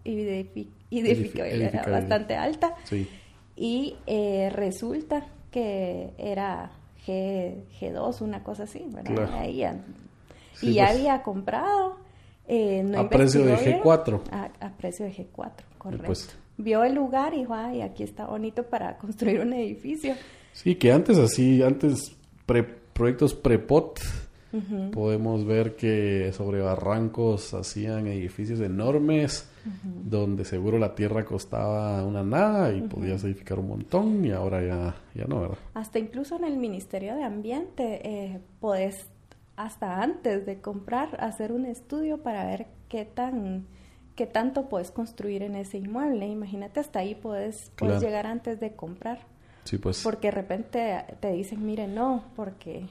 bastante 1.90 2.36
alta. 2.36 2.76
Sí. 2.84 3.08
Y 3.56 3.96
resulta 4.52 5.26
que 5.52 6.14
era 6.18 6.72
G, 7.06 7.64
G2, 7.80 8.22
una 8.22 8.44
cosa 8.44 8.64
así, 8.64 8.86
¿verdad? 8.90 9.34
Ahí 9.36 9.64
y 10.62 10.74
ya 10.74 10.86
pues. 10.86 10.96
había 10.98 11.24
comprado. 11.24 11.98
Eh, 12.48 12.84
no 12.84 13.00
a 13.00 13.10
precio 13.10 13.44
de 13.44 13.58
G4. 13.58 14.22
A, 14.32 14.70
precio 14.78 15.06
de 15.06 15.14
G4, 15.14 15.52
correcto. 15.78 16.14
Vio 16.58 16.84
el 16.84 16.94
lugar 16.94 17.34
y 17.34 17.40
dijo, 17.40 17.54
ay, 17.54 17.82
aquí 17.82 18.04
está 18.04 18.26
bonito 18.28 18.64
para 18.64 18.98
construir 19.00 19.42
un 19.42 19.54
edificio. 19.54 20.16
Sí, 20.54 20.76
que 20.76 20.92
antes 20.92 21.18
así, 21.18 21.62
antes 21.64 22.16
pre, 22.46 22.64
proyectos 22.64 23.34
prepot, 23.34 24.00
podemos 24.92 25.46
ver 25.46 25.76
que 25.76 26.32
sobre 26.34 26.62
barrancos 26.62 27.54
hacían 27.54 28.08
edificios 28.08 28.60
enormes 28.60 29.50
donde 29.84 30.46
seguro 30.46 30.78
la 30.78 30.94
tierra 30.94 31.26
costaba 31.26 32.04
una 32.04 32.24
nada 32.24 32.72
y 32.74 32.82
podías 32.82 33.24
edificar 33.24 33.60
un 33.60 33.70
montón 33.70 34.24
y 34.24 34.32
ahora 34.32 34.64
ya, 34.64 34.96
ya 35.14 35.26
no, 35.26 35.42
¿verdad? 35.42 35.58
Hasta 35.74 36.00
incluso 36.00 36.36
en 36.36 36.44
el 36.44 36.58
Ministerio 36.58 37.16
de 37.16 37.24
Ambiente 37.24 38.02
eh, 38.08 38.40
podés, 38.60 39.08
hasta 39.56 40.02
antes 40.02 40.46
de 40.46 40.62
comprar, 40.62 41.18
hacer 41.20 41.52
un 41.52 41.66
estudio 41.66 42.22
para 42.22 42.46
ver 42.46 42.68
qué 42.90 43.06
tan 43.06 43.66
qué 44.16 44.26
tanto 44.26 44.70
puedes 44.70 44.92
construir 44.92 45.44
en 45.44 45.56
ese 45.56 45.78
inmueble. 45.78 46.28
Imagínate, 46.28 46.80
hasta 46.80 47.00
ahí 47.00 47.16
puedes, 47.16 47.72
puedes 47.76 48.02
llegar 48.02 48.26
antes 48.26 48.60
de 48.60 48.74
comprar. 48.74 49.20
Sí, 49.66 49.78
pues. 49.78 50.04
Porque 50.04 50.28
de 50.28 50.32
repente 50.32 51.06
te 51.20 51.32
dicen, 51.32 51.66
mire, 51.66 51.88
no, 51.88 52.24
porque 52.36 52.88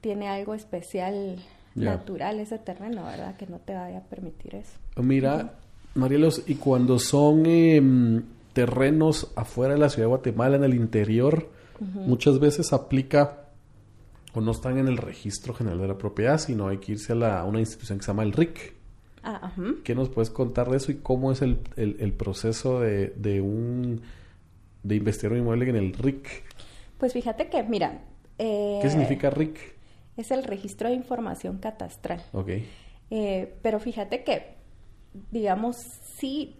tiene 0.00 0.28
algo 0.28 0.54
especial 0.54 1.38
natural 1.74 2.40
ese 2.40 2.58
terreno, 2.58 3.04
¿verdad? 3.04 3.36
Que 3.36 3.46
no 3.46 3.58
te 3.58 3.74
vaya 3.74 3.98
a 3.98 4.02
permitir 4.02 4.54
eso. 4.56 4.72
Mira, 4.96 5.54
Marielos, 5.94 6.42
y 6.46 6.56
cuando 6.56 6.98
son 6.98 7.46
em, 7.46 8.22
terrenos 8.52 9.32
afuera 9.36 9.74
de 9.74 9.80
la 9.80 9.88
ciudad 9.88 10.04
de 10.04 10.08
Guatemala, 10.08 10.56
en 10.56 10.64
el 10.64 10.74
interior, 10.74 11.50
muchas 11.80 12.40
veces 12.40 12.72
aplica 12.72 13.44
o 14.34 14.40
no 14.40 14.50
están 14.50 14.78
en 14.78 14.88
el 14.88 14.96
registro 14.96 15.54
general 15.54 15.80
de 15.80 15.88
la 15.88 15.98
propiedad, 15.98 16.38
sino 16.38 16.68
hay 16.68 16.78
que 16.78 16.92
irse 16.92 17.12
a, 17.12 17.16
la, 17.16 17.44
una 17.44 17.60
institución 17.60 17.98
que 17.98 18.04
se 18.04 18.10
llama 18.10 18.24
el 18.24 18.32
RIC. 18.32 18.74
Ah, 19.22 19.52
¿Qué 19.84 19.94
nos 19.94 20.08
puedes 20.08 20.30
contar 20.30 20.70
de 20.70 20.76
eso 20.76 20.92
y 20.92 20.96
cómo 20.96 21.32
es 21.32 21.42
el, 21.42 21.60
el, 21.76 22.12
proceso 22.12 22.80
de, 22.80 23.08
de, 23.16 23.40
un 23.40 24.00
de 24.82 24.94
investigar 24.94 25.32
un 25.32 25.38
inmueble 25.38 25.68
en 25.68 25.76
el 25.76 25.92
RIC? 25.92 26.28
Pues 26.98 27.12
fíjate 27.12 27.48
que, 27.48 27.62
mira... 27.64 28.00
Eh, 28.38 28.78
¿Qué 28.80 28.90
significa 28.90 29.30
RIC? 29.30 29.77
Es 30.18 30.30
el 30.30 30.44
registro 30.44 30.90
de 30.90 30.94
información 30.94 31.56
catastral. 31.58 32.22
Ok. 32.32 32.50
Eh, 33.10 33.54
pero 33.62 33.80
fíjate 33.80 34.22
que 34.22 34.58
digamos, 35.30 35.76
sí, 36.18 36.56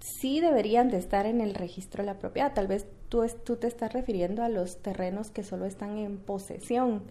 sí 0.00 0.40
deberían 0.40 0.90
de 0.90 0.98
estar 0.98 1.26
en 1.26 1.40
el 1.40 1.54
registro 1.54 2.02
de 2.02 2.06
la 2.06 2.18
propiedad. 2.18 2.52
Tal 2.54 2.66
vez 2.66 2.86
tú, 3.08 3.24
tú 3.44 3.56
te 3.56 3.66
estás 3.66 3.92
refiriendo 3.92 4.42
a 4.42 4.48
los 4.48 4.78
terrenos 4.82 5.30
que 5.30 5.42
solo 5.42 5.64
están 5.66 5.98
en 5.98 6.18
posesión, 6.18 7.02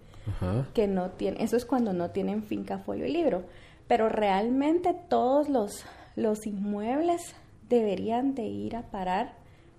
que 0.74 0.88
no 0.88 1.12
tienen, 1.12 1.42
eso 1.42 1.58
es 1.58 1.66
cuando 1.66 1.92
no 1.94 2.12
tienen 2.12 2.44
finca, 2.44 2.80
folio 2.80 3.06
y 3.06 3.12
libro. 3.12 3.44
Pero 3.88 4.10
realmente 4.10 4.96
todos 5.10 5.50
los, 5.50 5.86
los 6.16 6.48
inmuebles 6.48 7.36
deberían 7.68 8.34
de 8.34 8.44
ir 8.44 8.76
a 8.76 8.84
parar, 8.84 9.36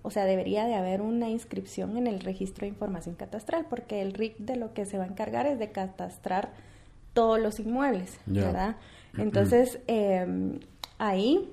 o 0.06 0.10
sea, 0.10 0.26
debería 0.26 0.66
de 0.66 0.74
haber 0.74 1.00
una 1.00 1.30
inscripción 1.30 1.96
en 1.96 2.06
el 2.06 2.20
registro 2.20 2.66
de 2.66 2.68
información 2.68 3.14
catastral, 3.14 3.64
porque 3.70 4.02
el 4.02 4.12
RIC 4.12 4.36
de 4.36 4.56
lo 4.56 4.74
que 4.74 4.84
se 4.84 4.98
va 4.98 5.04
a 5.04 5.06
encargar 5.06 5.46
es 5.46 5.58
de 5.58 5.72
catastrar 5.72 6.50
todos 7.14 7.40
los 7.40 7.58
inmuebles, 7.58 8.20
¿verdad? 8.26 8.76
Entonces, 9.16 9.78
em, 9.86 10.60
ahí, 10.98 11.48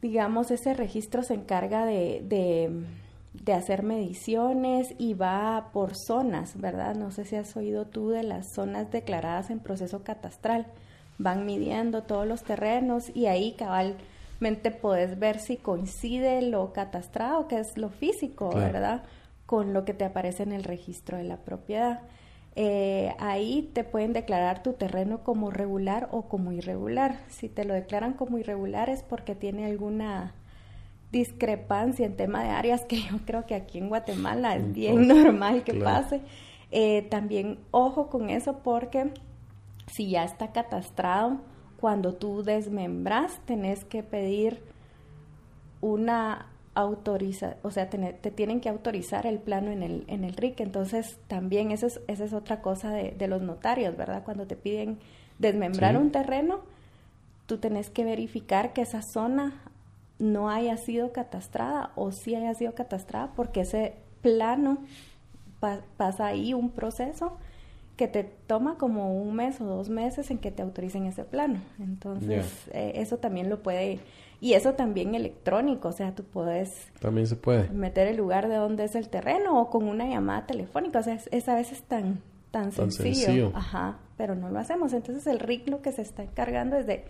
digamos, 0.00 0.50
ese 0.50 0.72
registro 0.72 1.22
se 1.22 1.34
encarga 1.34 1.84
de, 1.84 2.22
de, 2.24 3.52
hacer 3.52 3.82
mediciones 3.82 4.94
y 4.96 5.12
va 5.12 5.68
por 5.74 5.94
zonas, 5.94 6.58
¿verdad? 6.58 6.94
No 6.94 7.10
sé 7.10 7.26
si 7.26 7.36
has 7.36 7.54
oído 7.54 7.84
tú 7.84 8.08
de 8.08 8.22
las 8.22 8.46
zonas 8.46 8.90
declaradas 8.90 9.50
en 9.50 9.60
proceso 9.60 10.02
catastral. 10.02 10.66
Van 11.18 11.44
midiendo 11.44 12.02
todos 12.02 12.26
los 12.26 12.44
terrenos 12.44 13.14
y 13.14 13.26
ahí 13.26 13.52
cabalmente 14.36 14.70
puedes 14.70 15.18
ver 15.18 15.38
si 15.38 15.56
coincide 15.56 16.42
lo 16.42 16.72
catastrado, 16.72 17.48
que 17.48 17.58
es 17.58 17.76
lo 17.78 17.88
físico, 17.88 18.50
¿verdad? 18.50 19.02
Con 19.46 19.72
lo 19.72 19.84
que 19.84 19.94
te 19.94 20.04
aparece 20.04 20.42
en 20.42 20.52
el 20.52 20.64
registro 20.64 21.16
de 21.16 21.24
la 21.24 21.38
propiedad. 21.38 22.02
Eh, 22.54 23.14
ahí 23.18 23.70
te 23.74 23.84
pueden 23.84 24.12
declarar 24.12 24.62
tu 24.62 24.72
terreno 24.72 25.22
como 25.22 25.50
regular 25.50 26.08
o 26.10 26.22
como 26.22 26.52
irregular. 26.52 27.18
Si 27.28 27.48
te 27.48 27.64
lo 27.64 27.74
declaran 27.74 28.14
como 28.14 28.38
irregular 28.38 28.88
es 28.88 29.02
porque 29.02 29.34
tiene 29.34 29.66
alguna 29.66 30.34
discrepancia 31.12 32.06
en 32.06 32.16
tema 32.16 32.42
de 32.42 32.50
áreas 32.50 32.84
que 32.84 33.00
yo 33.10 33.18
creo 33.24 33.46
que 33.46 33.54
aquí 33.54 33.78
en 33.78 33.88
Guatemala 33.88 34.56
es 34.56 34.72
bien 34.72 35.06
normal 35.08 35.64
que 35.64 35.74
pase. 35.74 36.20
Eh, 36.70 37.02
también 37.10 37.58
ojo 37.70 38.08
con 38.08 38.28
eso 38.28 38.58
porque 38.58 39.12
si 39.86 40.10
ya 40.10 40.24
está 40.24 40.52
catastrado, 40.52 41.38
cuando 41.80 42.14
tú 42.14 42.42
desmembras 42.42 43.40
tenés 43.44 43.84
que 43.84 44.02
pedir 44.02 44.62
una 45.80 46.46
autoriza, 46.74 47.56
o 47.62 47.70
sea, 47.70 47.88
te, 47.88 48.30
tienen 48.30 48.60
que 48.60 48.68
autorizar 48.68 49.26
el 49.26 49.38
plano 49.38 49.70
en 49.70 49.82
el, 49.82 50.04
en 50.08 50.24
el 50.24 50.34
RIC. 50.34 50.60
Entonces, 50.60 51.18
también 51.26 51.70
esa 51.70 51.86
es, 51.86 52.00
esa 52.06 52.24
es 52.24 52.32
otra 52.34 52.60
cosa 52.60 52.90
de, 52.90 53.28
los 53.28 53.40
notarios, 53.40 53.96
¿verdad? 53.96 54.22
Cuando 54.24 54.46
te 54.46 54.56
piden 54.56 54.98
desmembrar 55.38 55.96
un 55.96 56.10
terreno, 56.12 56.60
tú 57.46 57.58
tenés 57.58 57.88
que 57.90 58.04
verificar 58.04 58.74
que 58.74 58.82
esa 58.82 59.00
zona 59.02 59.62
no 60.18 60.50
haya 60.50 60.76
sido 60.76 61.12
catastrada 61.12 61.92
o 61.94 62.12
sí 62.12 62.34
haya 62.34 62.54
sido 62.54 62.74
catastrada 62.74 63.32
porque 63.34 63.60
ese 63.60 63.94
plano 64.22 64.78
pasa 65.96 66.26
ahí 66.26 66.54
un 66.54 66.70
proceso 66.70 67.36
que 67.96 68.08
te 68.08 68.24
toma 68.24 68.76
como 68.76 69.14
un 69.20 69.34
mes 69.34 69.60
o 69.60 69.64
dos 69.64 69.88
meses 69.88 70.30
en 70.30 70.38
que 70.38 70.50
te 70.50 70.62
autoricen 70.62 71.06
ese 71.06 71.24
plano. 71.24 71.60
Entonces, 71.78 72.68
eh, 72.72 72.92
eso 72.96 73.16
también 73.16 73.48
lo 73.48 73.62
puede, 73.62 74.00
y 74.40 74.52
eso 74.52 74.74
también 74.74 75.14
electrónico, 75.14 75.88
o 75.88 75.92
sea, 75.92 76.14
tú 76.14 76.22
puedes... 76.24 76.88
También 77.00 77.26
se 77.26 77.36
puede. 77.36 77.70
Meter 77.70 78.06
el 78.06 78.16
lugar 78.18 78.48
de 78.48 78.56
donde 78.56 78.84
es 78.84 78.94
el 78.94 79.08
terreno 79.08 79.60
o 79.60 79.70
con 79.70 79.84
una 79.84 80.06
llamada 80.06 80.46
telefónica, 80.46 80.98
o 80.98 81.02
sea, 81.02 81.18
es, 81.30 81.48
a 81.48 81.54
veces 81.54 81.82
tan, 81.82 82.20
tan, 82.50 82.70
sencillo. 82.70 83.52
Ajá, 83.54 83.98
pero 84.18 84.34
no 84.34 84.50
lo 84.50 84.58
hacemos. 84.58 84.92
Entonces, 84.92 85.26
el 85.26 85.40
RIC 85.40 85.68
lo 85.68 85.80
que 85.80 85.92
se 85.92 86.02
está 86.02 86.22
encargando 86.22 86.76
es 86.76 86.86
de 86.86 87.04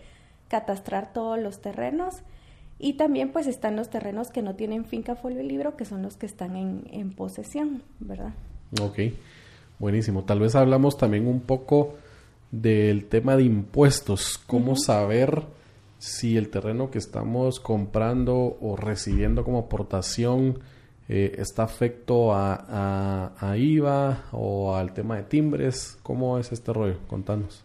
catastrar 0.47 1.11
todos 1.11 1.37
los 1.37 1.59
terrenos 1.59 2.21
y 2.79 2.93
también 2.93 3.33
pues 3.33 3.47
están 3.47 3.75
los 3.75 3.89
terrenos 3.89 4.29
que 4.29 4.41
no 4.41 4.55
tienen 4.55 4.85
finca 4.85 5.15
folio 5.15 5.41
y 5.41 5.47
libro, 5.47 5.75
que 5.75 5.83
son 5.83 6.01
los 6.01 6.15
que 6.15 6.25
están 6.25 6.55
en, 6.55 6.87
en 6.91 7.11
posesión, 7.11 7.83
¿verdad? 7.99 8.33
Ok. 8.81 8.99
Buenísimo. 9.79 10.23
Tal 10.23 10.39
vez 10.39 10.55
hablamos 10.55 10.97
también 10.97 11.27
un 11.27 11.41
poco 11.41 11.95
del 12.51 13.05
tema 13.05 13.35
de 13.35 13.43
impuestos. 13.43 14.39
¿Cómo 14.47 14.75
saber 14.75 15.43
si 15.99 16.37
el 16.37 16.49
terreno 16.49 16.89
que 16.89 16.97
estamos 16.97 17.59
comprando 17.59 18.57
o 18.59 18.75
recibiendo 18.75 19.43
como 19.43 19.59
aportación 19.59 20.59
eh, 21.09 21.35
está 21.37 21.63
afecto 21.63 22.33
a, 22.33 23.33
a, 23.39 23.57
IVA 23.57 24.25
o 24.31 24.75
al 24.75 24.93
tema 24.93 25.17
de 25.17 25.23
timbres? 25.23 25.99
¿Cómo 26.03 26.39
es 26.39 26.51
este 26.51 26.73
rollo? 26.73 26.97
Contanos. 27.07 27.63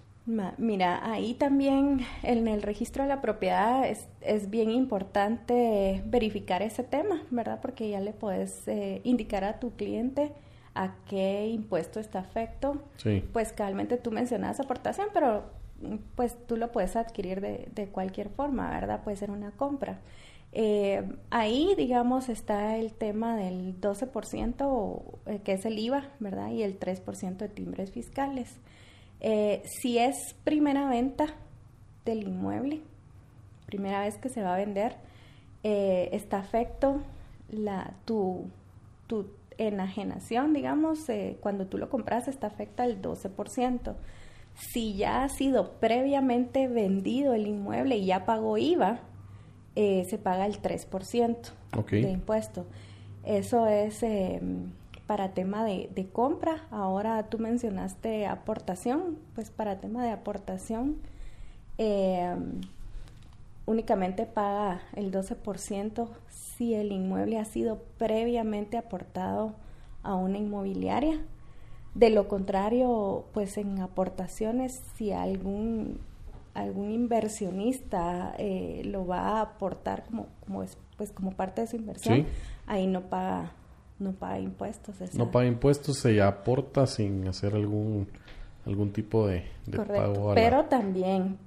Mira, 0.59 1.11
ahí 1.13 1.35
también 1.35 2.03
en 2.23 2.47
el 2.47 2.63
registro 2.63 3.03
de 3.03 3.09
la 3.09 3.21
propiedad 3.21 3.89
es, 3.89 4.07
es 4.21 4.51
bien 4.51 4.71
importante 4.71 6.01
verificar 6.07 6.63
ese 6.63 6.85
tema, 6.85 7.23
¿verdad? 7.31 7.59
Porque 7.61 7.91
ya 7.91 8.01
le 8.01 8.13
puedes 8.13 8.69
eh, 8.69 9.01
indicar 9.03 9.43
a 9.43 9.59
tu 9.59 9.73
cliente 9.73 10.31
a 10.75 10.95
qué 11.09 11.47
impuesto 11.49 12.01
está 12.01 12.21
afecto. 12.21 12.83
Sí. 12.97 13.25
Pues 13.33 13.55
realmente 13.57 13.97
tú 13.97 14.11
mencionas 14.11 14.61
aportación, 14.61 15.09
pero 15.13 15.45
pues 16.15 16.37
tú 16.47 16.57
lo 16.57 16.71
puedes 16.73 16.97
adquirir 16.97 17.41
de, 17.41 17.69
de 17.75 17.89
cualquier 17.89 18.29
forma, 18.29 18.71
¿verdad? 18.71 19.03
Puede 19.03 19.17
ser 19.17 19.31
una 19.31 19.51
compra. 19.51 19.99
Eh, 20.55 21.03
ahí, 21.31 21.75
digamos, 21.77 22.29
está 22.29 22.77
el 22.77 22.93
tema 22.93 23.37
del 23.37 23.81
12%, 23.81 25.03
eh, 25.27 25.41
que 25.43 25.53
es 25.55 25.65
el 25.65 25.79
IVA, 25.79 26.11
¿verdad? 26.21 26.51
Y 26.51 26.63
el 26.63 26.79
3% 26.79 27.37
de 27.39 27.49
timbres 27.49 27.91
fiscales. 27.91 28.59
Eh, 29.21 29.63
si 29.65 29.99
es 29.99 30.35
primera 30.45 30.89
venta 30.89 31.27
del 32.05 32.25
inmueble, 32.29 32.83
primera 33.67 34.01
vez 34.01 34.19
que 34.19 34.29
se 34.29 34.43
va 34.43 34.55
a 34.55 34.59
vender, 34.59 34.97
está 35.63 36.39
afecto 36.39 37.01
la, 37.49 37.95
tu, 38.05 38.51
tu 39.07 39.29
enajenación, 39.59 40.53
digamos, 40.53 41.09
eh, 41.09 41.39
cuando 41.41 41.67
tú 41.67 41.79
lo 41.79 41.89
compras, 41.89 42.29
está 42.29 42.49
afecta 42.49 42.85
el 42.85 43.01
12%. 43.01 43.95
Si 44.55 44.95
ya 44.95 45.25
ha 45.25 45.29
sido 45.29 45.73
previamente 45.81 46.69
vendido 46.69 47.35
el 47.35 47.47
inmueble 47.47 47.97
y 47.97 48.07
ya 48.07 48.25
pagó 48.25 48.59
IVA, 48.59 49.01
eh, 49.77 50.05
se 50.09 50.19
paga 50.19 50.47
el 50.47 50.61
3% 50.61 51.53
de 51.91 52.11
impuesto. 52.11 52.67
Eso 53.25 53.67
es 53.67 54.03
em, 54.03 54.73
para 55.07 55.33
tema 55.33 55.65
de, 55.65 55.89
de, 55.95 56.09
compra. 56.09 56.67
Ahora 56.71 57.23
tú 57.31 57.39
mencionaste 57.39 58.27
aportación, 58.27 59.19
pues 59.35 59.51
para 59.51 59.81
tema 59.81 60.05
de 60.05 60.11
aportación 60.11 60.99
únicamente 63.67 64.27
paga 64.27 64.83
el 64.95 65.13
12% 65.13 66.09
si 66.29 66.75
el 66.75 66.93
inmueble 66.93 67.39
ha 67.39 67.45
sido 67.45 67.83
previamente 67.99 68.77
aportado 68.77 69.55
a 70.03 70.15
una 70.15 70.39
inmobiliaria. 70.39 71.21
De 71.95 72.11
lo 72.11 72.27
contrario, 72.27 73.27
pues 73.35 73.59
en 73.59 73.81
aportaciones, 73.81 74.83
si 74.97 75.13
algún, 75.13 76.01
algún 76.55 76.91
inversionista 76.91 78.35
eh, 78.39 78.83
lo 78.85 79.07
va 79.07 79.39
a 79.39 79.41
aportar 79.43 80.05
como, 80.07 80.27
como, 80.45 80.63
es, 80.63 80.79
pues 80.97 81.13
como 81.13 81.33
parte 81.33 81.61
de 81.61 81.67
su 81.67 81.77
inversión, 81.77 82.27
ahí 82.67 82.87
no 82.87 83.03
paga, 83.03 83.53
no 83.99 84.13
paga 84.13 84.41
impuestos. 84.41 84.97
No 85.15 85.31
paga 85.31 85.47
impuestos, 85.47 85.99
se 85.99 86.23
aporta 86.23 86.87
sin 86.87 87.29
hacer 87.29 87.55
algún, 87.55 88.09
algún 88.67 88.93
tipo 88.93 89.27
de, 89.27 89.45
pago. 89.71 90.33
Pero 90.35 90.65
también 90.67 91.39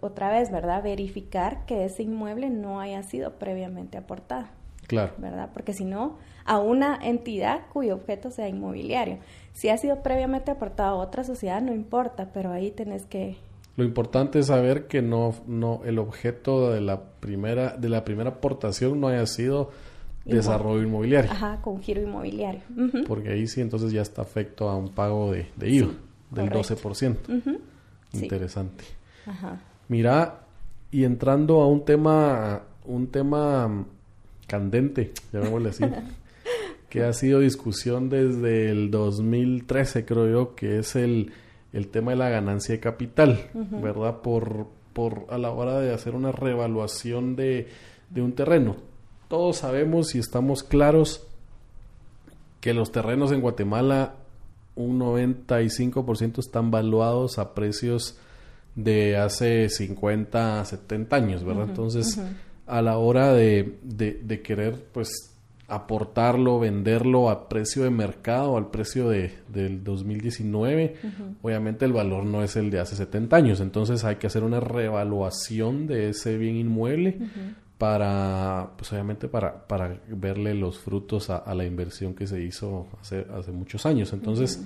otra 0.00 0.30
vez, 0.30 0.50
¿verdad? 0.50 0.82
Verificar 0.82 1.66
que 1.66 1.84
ese 1.84 2.02
inmueble 2.02 2.50
no 2.50 2.80
haya 2.80 3.02
sido 3.02 3.32
previamente 3.32 3.98
aportado. 3.98 4.46
Claro. 4.86 5.12
¿Verdad? 5.18 5.50
Porque 5.52 5.72
si 5.72 5.84
no, 5.84 6.18
a 6.44 6.58
una 6.58 6.98
entidad 7.02 7.62
cuyo 7.72 7.94
objeto 7.94 8.30
sea 8.30 8.48
inmobiliario. 8.48 9.18
Si 9.52 9.68
ha 9.68 9.78
sido 9.78 10.02
previamente 10.02 10.50
aportado 10.50 11.00
a 11.00 11.02
otra 11.02 11.24
sociedad, 11.24 11.62
no 11.62 11.74
importa, 11.74 12.30
pero 12.32 12.52
ahí 12.52 12.70
tenés 12.70 13.06
que... 13.06 13.36
Lo 13.76 13.84
importante 13.84 14.38
es 14.38 14.46
saber 14.46 14.86
que 14.86 15.02
no, 15.02 15.34
no, 15.46 15.80
el 15.84 15.98
objeto 15.98 16.70
de 16.70 16.80
la 16.80 17.02
primera, 17.02 17.76
de 17.76 17.88
la 17.88 18.04
primera 18.04 18.30
aportación 18.30 19.00
no 19.00 19.08
haya 19.08 19.26
sido 19.26 19.70
desarrollo 20.24 20.82
inmobiliario. 20.82 21.30
Ajá, 21.32 21.60
con 21.60 21.82
giro 21.82 22.00
inmobiliario. 22.00 22.60
Porque 23.08 23.30
ahí 23.30 23.48
sí 23.48 23.60
entonces 23.60 23.90
ya 23.90 24.02
está 24.02 24.22
afecto 24.22 24.68
a 24.68 24.76
un 24.76 24.90
pago 24.90 25.32
de, 25.32 25.46
de 25.56 25.70
IVA 25.70 25.90
del 26.34 26.50
12%. 26.50 27.16
Interesante. 28.12 28.84
Mira, 29.88 30.40
y 30.90 31.04
entrando 31.04 31.60
a 31.60 31.68
un 31.68 31.84
tema, 31.84 32.62
un 32.84 33.08
tema 33.08 33.84
candente, 34.46 35.12
llamémosle 35.32 35.70
así, 35.70 35.84
que 36.88 37.02
ha 37.02 37.12
sido 37.12 37.40
discusión 37.40 38.08
desde 38.08 38.70
el 38.70 38.90
2013, 38.90 40.04
creo 40.04 40.30
yo, 40.30 40.54
que 40.54 40.78
es 40.78 40.94
el, 40.96 41.32
el 41.72 41.88
tema 41.88 42.12
de 42.12 42.16
la 42.18 42.28
ganancia 42.28 42.74
de 42.74 42.80
capital, 42.80 43.50
¿verdad? 43.52 44.20
Por, 44.20 44.68
por 44.92 45.26
a 45.30 45.38
la 45.38 45.50
hora 45.50 45.80
de 45.80 45.92
hacer 45.92 46.14
una 46.14 46.32
reevaluación 46.32 47.34
de, 47.36 47.68
de 48.10 48.22
un 48.22 48.32
terreno. 48.32 48.76
Todos 49.28 49.58
sabemos 49.58 50.14
y 50.14 50.18
estamos 50.18 50.62
claros 50.62 51.26
que 52.60 52.72
los 52.72 52.92
terrenos 52.92 53.32
en 53.32 53.40
Guatemala, 53.40 54.14
un 54.76 54.98
95% 54.98 56.38
están 56.38 56.70
valuados 56.70 57.38
a 57.38 57.54
precios 57.54 58.18
de 58.74 59.16
hace 59.16 59.68
50, 59.68 60.64
70 60.64 61.16
años, 61.16 61.44
¿verdad? 61.44 61.68
Entonces, 61.68 62.20
a 62.66 62.82
la 62.82 62.98
hora 62.98 63.32
de, 63.32 63.78
de, 63.82 64.42
querer, 64.42 64.84
pues, 64.92 65.30
aportarlo, 65.68 66.58
venderlo 66.58 67.30
a 67.30 67.48
precio 67.48 67.84
de 67.84 67.90
mercado, 67.90 68.56
al 68.56 68.70
precio 68.70 69.08
de, 69.08 69.32
del 69.48 69.84
2019, 69.84 70.96
obviamente 71.42 71.84
el 71.84 71.92
valor 71.92 72.24
no 72.24 72.42
es 72.42 72.56
el 72.56 72.70
de 72.70 72.80
hace 72.80 72.96
70 72.96 73.36
años. 73.36 73.60
Entonces, 73.60 74.04
hay 74.04 74.16
que 74.16 74.26
hacer 74.26 74.42
una 74.42 74.60
reevaluación 74.60 75.86
de 75.86 76.10
ese 76.10 76.36
bien 76.36 76.56
inmueble 76.56 77.18
para, 77.78 78.70
pues, 78.76 78.92
obviamente, 78.92 79.28
para, 79.28 79.66
para 79.66 80.00
verle 80.08 80.54
los 80.54 80.78
frutos 80.78 81.30
a, 81.30 81.54
la 81.54 81.64
inversión 81.64 82.14
que 82.14 82.26
se 82.26 82.42
hizo 82.42 82.86
hace, 83.00 83.26
hace 83.32 83.52
muchos 83.52 83.84
años. 83.86 84.12
Entonces, 84.12 84.64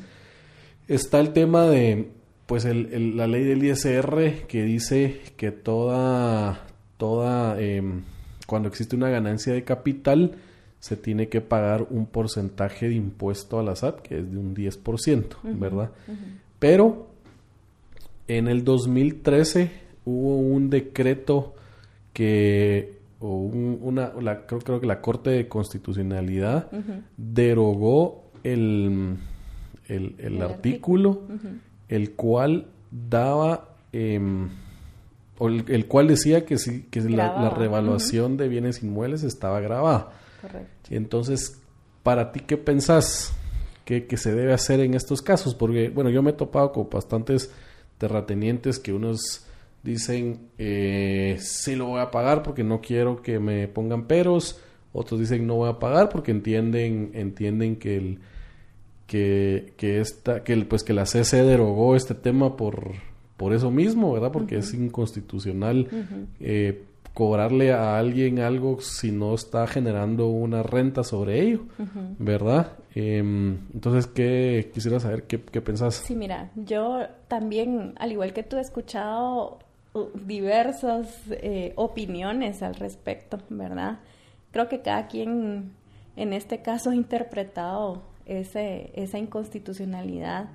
está 0.87 1.21
el 1.21 1.33
tema 1.33 1.67
de 1.67 2.11
pues 2.49 2.65
el, 2.65 3.15
la 3.15 3.27
ley 3.27 3.45
del 3.45 3.63
ISR 3.63 4.47
que 4.49 4.63
dice 4.63 5.21
que 5.37 5.51
toda, 5.51 6.65
toda, 6.97 7.61
em, 7.61 8.05
cuando 8.47 8.71
existe 8.71 8.97
una 8.97 9.11
ganancia 9.11 9.53
de 9.53 9.65
capital, 9.65 10.37
se 10.81 10.97
tiene 10.97 11.29
que 11.29 11.43
pagar 11.43 11.87
un 11.91 12.07
porcentaje 12.07 12.89
de 12.89 12.95
impuesto 12.95 13.59
a 13.59 13.63
la 13.63 13.77
SAT, 13.77 14.01
que 14.01 14.21
es 14.21 14.31
de 14.33 14.39
un 14.39 14.55
10%, 14.55 15.37
¿verdad? 15.43 15.91
Pero 16.59 17.11
en 18.29 18.49
el 18.49 18.65
2013 18.65 19.71
hubo 20.07 20.39
un 20.39 20.71
decreto 20.71 21.55
que, 22.15 22.98
o 23.21 23.37
una, 23.37 24.13
creo, 24.47 24.61
creo, 24.61 24.81
que 24.81 24.87
la 24.87 25.01
Corte 25.01 25.31
de 25.31 25.49
Constitucionalidad 25.49 26.71
derogó 27.17 28.31
el, 28.45 29.17
el, 29.89 30.43
artículo 30.43 31.23
el 31.89 32.13
cual 32.13 32.69
daba, 32.91 33.77
em, 33.93 34.49
o 35.39 35.49
el, 35.49 35.87
cual 35.87 36.09
decía 36.09 36.45
que 36.45 36.59
sí, 36.59 36.87
que 36.91 37.01
la, 37.01 37.51
revaluación 37.51 38.37
de 38.37 38.49
bienes 38.49 38.83
inmuebles 38.83 39.23
estaba 39.23 39.61
grabada. 39.61 40.13
Correcto. 40.41 40.91
Entonces, 40.91 41.61
para 42.03 42.31
ti, 42.33 42.41
¿qué 42.41 42.57
pensás 42.57 43.35
que, 43.85 44.07
se 44.17 44.35
debe 44.35 44.53
hacer 44.53 44.81
en 44.81 44.95
estos 44.95 45.23
casos? 45.23 45.55
Porque, 45.55 45.89
bueno, 45.89 46.11
yo 46.11 46.23
me 46.23 46.31
he 46.31 46.35
topado 46.35 46.73
con 46.73 46.89
bastantes 46.91 47.51
terratenientes 47.99 48.79
que 48.79 48.93
unos 48.93 49.48
dicen, 49.83 50.49
eh, 50.59 51.37
sí 51.41 51.77
lo 51.77 51.87
voy 51.87 52.01
a 52.01 52.11
pagar 52.11 52.43
porque 52.43 52.65
no 52.65 52.81
quiero 52.81 53.23
que 53.23 53.39
me 53.39 53.69
pongan 53.69 54.07
peros, 54.07 54.61
otros 54.93 55.21
dicen 55.21 55.47
no 55.47 55.57
voy 55.57 55.71
a 55.71 55.79
pagar 55.79 56.09
porque 56.09 56.31
entienden, 56.31 57.11
entienden 57.15 57.77
que 57.77 57.97
el 57.97 58.19
que, 59.07 59.73
que 59.77 60.01
esta, 60.01 60.45
que 60.45 60.57
pues 60.59 60.85
que 60.85 60.93
la 60.93 61.07
CC 61.07 61.43
derogó 61.43 61.97
este 61.97 62.15
tema 62.15 62.57
por, 62.57 62.93
por 63.37 63.55
eso 63.55 63.71
mismo, 63.71 64.13
¿verdad? 64.13 64.31
Porque 64.31 64.59
es 64.59 64.75
inconstitucional 64.75 65.89
eh, 66.41 66.85
cobrarle 67.15 67.73
a 67.73 67.99
alguien 67.99 68.39
algo 68.39 68.81
si 68.81 69.11
no 69.11 69.35
está 69.35 69.67
generando 69.67 70.29
una 70.29 70.63
renta 70.63 71.03
sobre 71.03 71.41
ello, 71.41 71.63
¿verdad? 72.19 72.75
Em, 72.95 73.59
entonces, 73.73 74.07
¿qué 74.07 74.71
quisiera 74.75 75.01
saber 75.01 75.25
qué, 75.25 75.41
qué 75.41 75.61
pensás? 75.63 75.95
Sí, 75.97 76.15
mira, 76.15 76.51
yo 76.55 77.07
también, 77.29 77.95
al 77.99 78.13
igual 78.13 78.35
que 78.35 78.43
tú, 78.43 78.59
he 78.59 78.61
escuchado 78.61 79.59
diversas 80.15 81.09
eh, 81.31 81.73
opiniones 81.77 82.63
al 82.63 82.75
respecto, 82.75 83.39
¿verdad? 83.49 83.99
Creo 84.51 84.69
que 84.69 84.81
cada 84.81 85.07
quien 85.09 85.73
en 86.17 86.33
este 86.33 86.63
caso 86.63 86.91
ha 86.91 86.95
interpretado 86.95 88.03
ese, 88.27 88.91
esa 88.95 89.19
inconstitucionalidad 89.19 90.49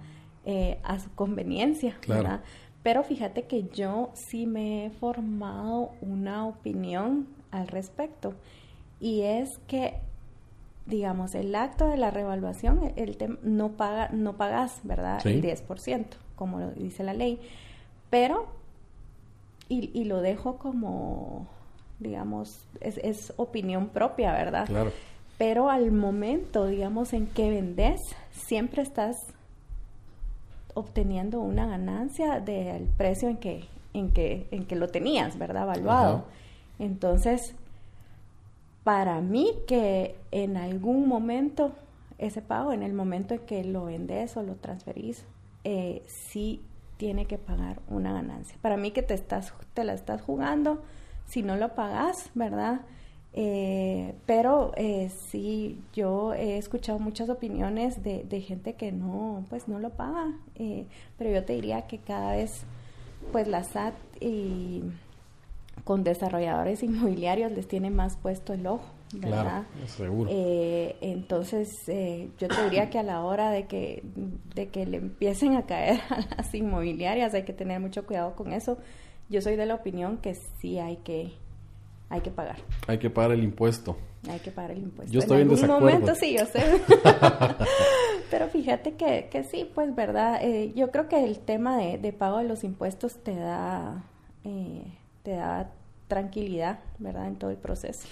eh, 0.46 0.80
a 0.84 1.00
su 1.00 1.14
conveniencia, 1.16 1.98
¿verdad? 2.08 2.42
Pero 2.84 3.04
fíjate 3.04 3.44
que 3.44 3.70
yo 3.74 4.12
sí 4.14 4.46
me 4.46 4.86
he 4.86 4.90
formado 4.90 5.92
una 6.02 6.46
opinión 6.46 7.28
al 7.52 7.68
respecto 7.68 8.34
y 9.00 9.22
es 9.22 9.60
que 9.68 9.96
digamos, 10.86 11.34
el 11.36 11.56
acto 11.56 11.88
de 11.88 11.98
la 11.98 12.12
revaluación, 12.12 12.94
el 12.96 13.18
no 13.42 13.72
paga, 13.72 14.10
no 14.12 14.34
pagas, 14.36 14.82
¿verdad? 14.84 15.26
El 15.26 15.42
10%, 15.42 16.06
como 16.36 16.60
lo 16.60 16.72
dice 16.72 17.04
la 17.04 17.14
ley. 17.14 17.40
Pero, 18.10 18.48
y, 19.74 19.92
y 19.94 20.06
lo 20.06 20.22
dejo 20.22 20.58
como, 20.58 21.48
digamos, 22.00 22.66
es, 22.82 22.98
es, 23.00 23.34
opinión 23.38 23.90
propia, 23.90 24.32
¿verdad? 24.34 24.68
Claro. 24.68 24.92
Pero 25.38 25.70
al 25.70 25.92
momento, 25.92 26.68
digamos, 26.68 27.14
en 27.14 27.28
que 27.28 27.50
vendes, 27.50 28.00
siempre 28.32 28.84
estás 28.84 29.16
obteniendo 30.76 31.40
una 31.40 31.68
ganancia 31.68 32.40
del 32.40 32.84
precio 32.98 33.30
en 33.30 33.38
que, 33.38 33.66
en 33.94 34.12
que, 34.12 34.48
en 34.52 34.66
que 34.66 34.76
lo 34.76 34.88
tenías, 34.88 35.38
¿verdad? 35.38 35.64
Evaluado. 35.64 36.26
Entonces, 36.80 37.56
para 38.84 39.22
mí 39.22 39.52
que 39.68 40.16
en 40.32 40.58
algún 40.58 41.08
momento 41.08 41.72
ese 42.18 42.42
pago, 42.42 42.74
en 42.74 42.84
el 42.84 42.94
momento 42.94 43.34
en 43.34 43.42
que 43.42 43.64
lo 43.64 43.86
vendes 43.86 44.38
o 44.38 44.44
lo 44.44 44.56
transferís, 44.56 45.26
eh, 45.64 46.04
sí 46.08 46.62
tiene 47.04 47.26
que 47.26 47.38
pagar 47.38 47.82
una 47.90 48.14
ganancia. 48.14 48.56
Para 48.62 48.78
mí 48.78 48.92
que 48.92 49.04
te, 49.04 49.14
estás, 49.14 49.54
te 49.74 49.84
la 49.84 49.94
estás 49.94 50.22
jugando, 50.22 50.82
si 51.26 51.44
no 51.44 51.58
lo 51.58 51.76
pagas, 51.76 52.30
¿verdad? 52.34 52.80
Eh, 53.34 54.16
pero 54.26 54.72
eh, 54.78 55.12
sí, 55.30 55.82
yo 55.94 56.34
he 56.34 56.58
escuchado 56.58 57.00
muchas 57.00 57.28
opiniones 57.28 58.04
de, 58.04 58.24
de, 58.24 58.40
gente 58.40 58.76
que 58.76 58.94
no, 58.94 59.44
pues 59.50 59.68
no 59.68 59.80
lo 59.80 59.90
paga, 59.90 60.32
eh, 60.56 60.86
pero 61.18 61.30
yo 61.30 61.44
te 61.44 61.52
diría 61.52 61.88
que 61.88 61.98
cada 61.98 62.38
vez, 62.38 62.62
pues 63.34 63.50
la 63.50 63.66
SAT 63.66 63.96
y 64.22 64.84
con 65.84 66.06
desarrolladores 66.06 66.84
inmobiliarios 66.84 67.52
les 67.52 67.68
tiene 67.68 67.90
más 67.90 68.16
puesto 68.16 68.54
el 68.54 68.66
ojo, 68.66 68.93
¿verdad? 69.14 69.66
Claro, 69.72 69.88
seguro. 69.88 70.30
Eh, 70.32 70.96
entonces, 71.02 71.70
eh, 71.88 72.30
yo 72.38 72.48
te 72.48 72.64
diría 72.64 72.90
que 72.90 73.00
a 73.00 73.04
la 73.04 73.24
hora 73.24 73.52
de 73.52 73.68
que, 73.68 74.04
de 74.56 74.70
que 74.70 74.86
le 74.86 74.98
empiecen 74.98 75.56
a 75.56 75.66
caer 75.66 76.02
a 76.10 76.22
las 76.38 76.54
inmobiliarias 76.54 77.34
hay 77.34 77.44
que 77.44 77.54
tener 77.54 77.80
mucho 77.80 78.06
cuidado 78.06 78.36
con 78.36 78.54
eso. 78.54 78.78
Yo 79.30 79.42
soy 79.42 79.56
de 79.56 79.66
la 79.66 79.76
opinión 79.76 80.18
que 80.18 80.36
sí 80.60 80.80
hay 80.80 80.98
que 80.98 81.34
hay 82.10 82.22
que 82.22 82.30
pagar. 82.30 82.58
Hay 82.88 83.00
que 83.00 83.10
pagar 83.10 83.32
el 83.32 83.44
impuesto. 83.44 83.98
Hay 84.30 84.40
que 84.40 84.52
pagar 84.52 84.72
el 84.72 84.84
impuesto. 84.84 85.12
Yo 85.12 85.20
estoy 85.20 85.38
en, 85.38 85.50
algún 85.50 85.56
desacuerdo. 85.56 85.86
momento 85.86 86.16
sí, 86.16 86.38
yo 86.38 86.46
sé. 86.46 86.62
Pero 88.30 88.48
fíjate 88.50 88.94
que, 88.94 89.30
que 89.32 89.44
sí, 89.44 89.70
pues, 89.74 89.96
¿verdad? 89.96 90.40
Eh, 90.44 90.74
yo 90.76 90.92
creo 90.92 91.10
que 91.10 91.24
el 91.24 91.40
tema 91.40 91.78
de, 91.78 91.98
de, 91.98 92.14
pago 92.14 92.38
de 92.38 92.44
los 92.44 92.64
impuestos 92.64 93.18
te 93.24 93.36
da, 93.36 94.04
eh, 94.44 94.84
te 95.24 95.32
da 95.32 95.72
tranquilidad, 96.08 96.80
¿verdad? 97.00 97.28
En 97.28 97.36
todo 97.36 97.50
el 97.50 97.58
proceso. 97.58 98.08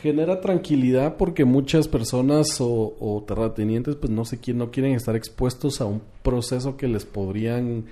Genera 0.00 0.40
tranquilidad 0.40 1.16
porque 1.16 1.44
muchas 1.44 1.88
personas 1.88 2.60
o, 2.60 2.94
o 3.00 3.24
terratenientes 3.26 3.96
pues 3.96 4.12
no 4.12 4.24
sé 4.24 4.38
quién 4.38 4.58
no 4.58 4.70
quieren 4.70 4.94
estar 4.94 5.16
expuestos 5.16 5.80
a 5.80 5.86
un 5.86 6.02
proceso 6.22 6.76
que 6.76 6.86
les 6.86 7.04
podrían 7.04 7.86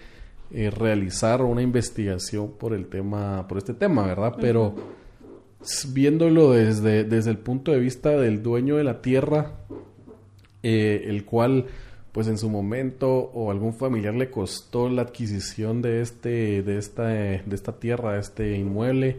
eh, 0.53 0.69
realizar 0.69 1.43
una 1.43 1.63
investigación 1.63 2.51
por 2.59 2.75
el 2.75 2.87
tema, 2.87 3.47
por 3.47 3.59
este 3.59 3.73
tema, 3.73 4.05
¿verdad? 4.05 4.35
Pero 4.41 4.69
uh 4.69 4.75
-huh. 4.75 5.93
viéndolo 5.93 6.53
desde, 6.53 7.05
desde 7.05 7.31
el 7.31 7.39
punto 7.39 7.71
de 7.71 7.79
vista 7.79 8.11
del 8.11 8.43
dueño 8.43 8.77
de 8.77 8.83
la 8.83 9.01
tierra, 9.01 9.53
eh, 10.65 11.05
el 11.07 11.25
cual, 11.25 11.67
pues 12.11 12.27
en 12.27 12.37
su 12.37 12.51
momento, 12.51 13.09
o 13.09 13.53
algún 13.53 13.75
familiar 13.75 14.15
le 14.15 14.31
costó 14.31 14.89
la 14.89 15.03
adquisición 15.03 15.83
de 15.83 16.01
este, 16.01 16.65
de 16.65 16.79
esta, 16.79 17.07
de 17.07 17.43
esta 17.53 17.79
tierra, 17.79 18.15
de 18.15 18.21
este 18.21 18.57
inmueble, 18.57 19.19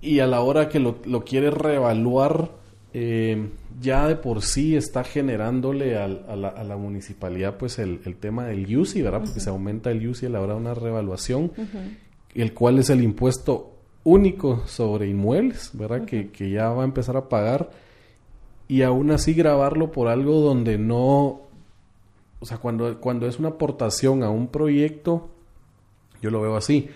y 0.00 0.20
a 0.20 0.26
la 0.26 0.40
hora 0.40 0.68
que 0.68 0.78
lo, 0.78 0.98
lo 1.04 1.24
quiere 1.24 1.50
reevaluar, 1.50 2.50
eh, 2.94 3.48
ya 3.80 4.06
de 4.08 4.16
por 4.16 4.42
sí 4.42 4.76
está 4.76 5.04
generándole 5.04 5.98
al, 5.98 6.24
a, 6.28 6.36
la, 6.36 6.48
a, 6.48 6.64
la, 6.64 6.76
municipalidad 6.76 7.56
pues 7.56 7.78
el, 7.78 8.00
el 8.04 8.16
tema 8.16 8.46
del 8.46 8.76
UCI, 8.76 9.02
¿verdad? 9.02 9.20
Porque 9.20 9.34
uh 9.34 9.36
-huh. 9.36 9.44
se 9.44 9.50
aumenta 9.50 9.90
el 9.90 10.06
UCI 10.06 10.26
a 10.26 10.30
la 10.30 10.40
hora 10.40 10.54
de 10.54 10.60
una 10.60 10.74
revaluación, 10.74 11.52
uh 11.56 11.62
-huh. 11.62 11.96
el 12.34 12.54
cual 12.54 12.78
es 12.78 12.90
el 12.90 13.02
impuesto 13.02 13.74
único 14.04 14.66
sobre 14.66 15.08
inmuebles, 15.08 15.70
¿verdad? 15.74 15.98
Uh 15.98 16.02
-huh. 16.02 16.06
que, 16.06 16.30
que, 16.30 16.50
ya 16.50 16.70
va 16.70 16.82
a 16.82 16.86
empezar 16.86 17.16
a 17.16 17.28
pagar 17.28 17.70
y 18.68 18.82
aún 18.82 19.10
así 19.10 19.32
grabarlo 19.32 19.90
por 19.90 20.08
algo 20.08 20.40
donde 20.40 20.78
no, 20.78 21.40
o 22.40 22.46
sea, 22.46 22.58
cuando, 22.58 23.00
cuando 23.00 23.26
es 23.26 23.38
una 23.38 23.48
aportación 23.48 24.22
a 24.22 24.30
un 24.30 24.48
proyecto, 24.48 25.28
yo 26.20 26.30
lo 26.30 26.40
veo 26.40 26.56
así, 26.56 26.88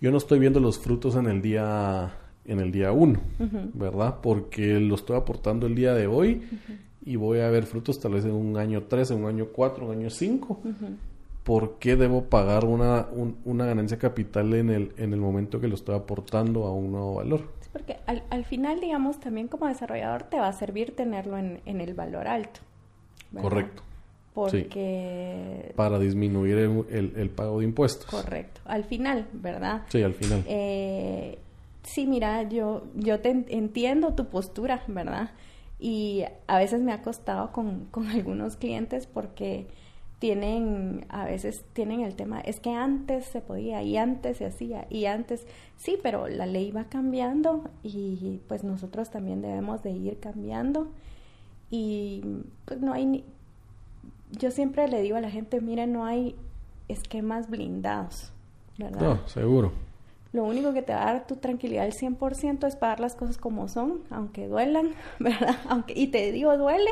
yo 0.00 0.10
no 0.10 0.18
estoy 0.18 0.38
viendo 0.38 0.60
los 0.60 0.78
frutos 0.78 1.14
en 1.14 1.26
el 1.26 1.40
día 1.40 2.19
en 2.50 2.58
el 2.60 2.72
día 2.72 2.92
1, 2.92 3.18
uh 3.38 3.42
-huh. 3.42 3.70
¿verdad? 3.74 4.16
Porque 4.20 4.80
lo 4.80 4.96
estoy 4.96 5.16
aportando 5.16 5.66
el 5.66 5.74
día 5.74 5.94
de 5.94 6.06
hoy 6.06 6.42
uh 6.50 6.54
-huh. 6.54 6.76
y 7.04 7.16
voy 7.16 7.40
a 7.40 7.48
ver 7.48 7.64
frutos 7.64 8.00
tal 8.00 8.14
vez 8.14 8.24
en 8.24 8.32
un 8.32 8.56
año 8.56 8.82
3, 8.88 9.12
en 9.12 9.22
un 9.24 9.28
año 9.28 9.46
4, 9.52 9.86
un 9.86 9.92
año 9.92 10.10
5. 10.10 10.60
Uh 10.62 10.68
-huh. 10.68 10.96
¿Por 11.44 11.78
qué 11.78 11.96
debo 11.96 12.24
pagar 12.24 12.64
una, 12.64 13.06
un, 13.12 13.36
una 13.44 13.64
ganancia 13.64 13.98
capital 13.98 14.52
en 14.54 14.70
el, 14.70 14.92
en 14.98 15.12
el 15.12 15.20
momento 15.20 15.60
que 15.60 15.68
lo 15.68 15.74
estoy 15.74 15.94
aportando 15.96 16.66
a 16.66 16.72
un 16.72 16.92
nuevo 16.92 17.14
valor? 17.14 17.40
Sí, 17.60 17.68
porque 17.72 17.96
al, 18.06 18.22
al, 18.30 18.44
final, 18.44 18.80
digamos, 18.80 19.20
también 19.20 19.48
como 19.48 19.66
desarrollador 19.66 20.24
te 20.24 20.38
va 20.38 20.48
a 20.48 20.52
servir 20.52 20.94
tenerlo 20.94 21.38
en, 21.38 21.60
en 21.64 21.80
el 21.80 21.94
valor 21.94 22.28
alto. 22.28 22.60
¿verdad? 23.30 23.48
Correcto. 23.48 23.82
Porque... 24.34 25.64
Sí. 25.68 25.72
Para 25.76 25.98
disminuir 25.98 26.58
el, 26.58 26.84
el, 26.90 27.12
el, 27.16 27.30
pago 27.30 27.58
de 27.58 27.64
impuestos. 27.64 28.06
Correcto. 28.06 28.60
Al 28.64 28.84
final, 28.84 29.26
¿verdad? 29.32 29.82
Sí, 29.88 30.02
al 30.02 30.14
final. 30.14 30.44
Eh, 30.46 31.38
sí, 31.82 32.06
mira, 32.06 32.42
yo, 32.44 32.84
yo 32.94 33.20
te 33.20 33.30
entiendo 33.30 34.14
tu 34.14 34.26
postura, 34.26 34.82
¿verdad? 34.86 35.30
Y 35.78 36.24
a 36.46 36.58
veces 36.58 36.80
me 36.82 36.92
ha 36.92 37.02
costado 37.02 37.52
con, 37.52 37.86
con 37.86 38.06
algunos 38.08 38.56
clientes 38.56 39.06
porque 39.06 39.66
tienen, 40.18 41.06
a 41.08 41.24
veces 41.24 41.64
tienen 41.72 42.02
el 42.02 42.14
tema, 42.14 42.40
es 42.40 42.60
que 42.60 42.70
antes 42.70 43.24
se 43.24 43.40
podía 43.40 43.82
y 43.82 43.96
antes 43.96 44.36
se 44.36 44.44
hacía 44.44 44.86
y 44.90 45.06
antes, 45.06 45.46
sí, 45.78 45.98
pero 46.02 46.28
la 46.28 46.44
ley 46.44 46.70
va 46.70 46.84
cambiando 46.84 47.64
y 47.82 48.40
pues 48.46 48.62
nosotros 48.62 49.10
también 49.10 49.40
debemos 49.40 49.82
de 49.82 49.92
ir 49.92 50.20
cambiando 50.20 50.88
y 51.70 52.22
pues 52.66 52.82
no 52.82 52.92
hay, 52.92 53.06
ni, 53.06 53.24
yo 54.32 54.50
siempre 54.50 54.88
le 54.88 55.00
digo 55.00 55.16
a 55.16 55.20
la 55.22 55.30
gente, 55.30 55.62
mire, 55.62 55.86
no 55.86 56.04
hay 56.04 56.36
esquemas 56.88 57.48
blindados, 57.48 58.30
¿verdad? 58.76 59.00
No, 59.00 59.28
seguro. 59.28 59.72
Lo 60.32 60.44
único 60.44 60.72
que 60.72 60.82
te 60.82 60.92
va 60.92 61.02
a 61.02 61.12
dar 61.14 61.26
tu 61.26 61.36
tranquilidad 61.36 61.84
al 61.84 61.92
100% 61.92 62.66
es 62.66 62.76
pagar 62.76 63.00
las 63.00 63.14
cosas 63.14 63.36
como 63.36 63.68
son, 63.68 64.00
aunque 64.10 64.46
duelan, 64.46 64.90
¿verdad? 65.18 65.56
Aunque, 65.68 65.94
y 65.96 66.08
te 66.08 66.30
digo 66.30 66.56
duele 66.56 66.90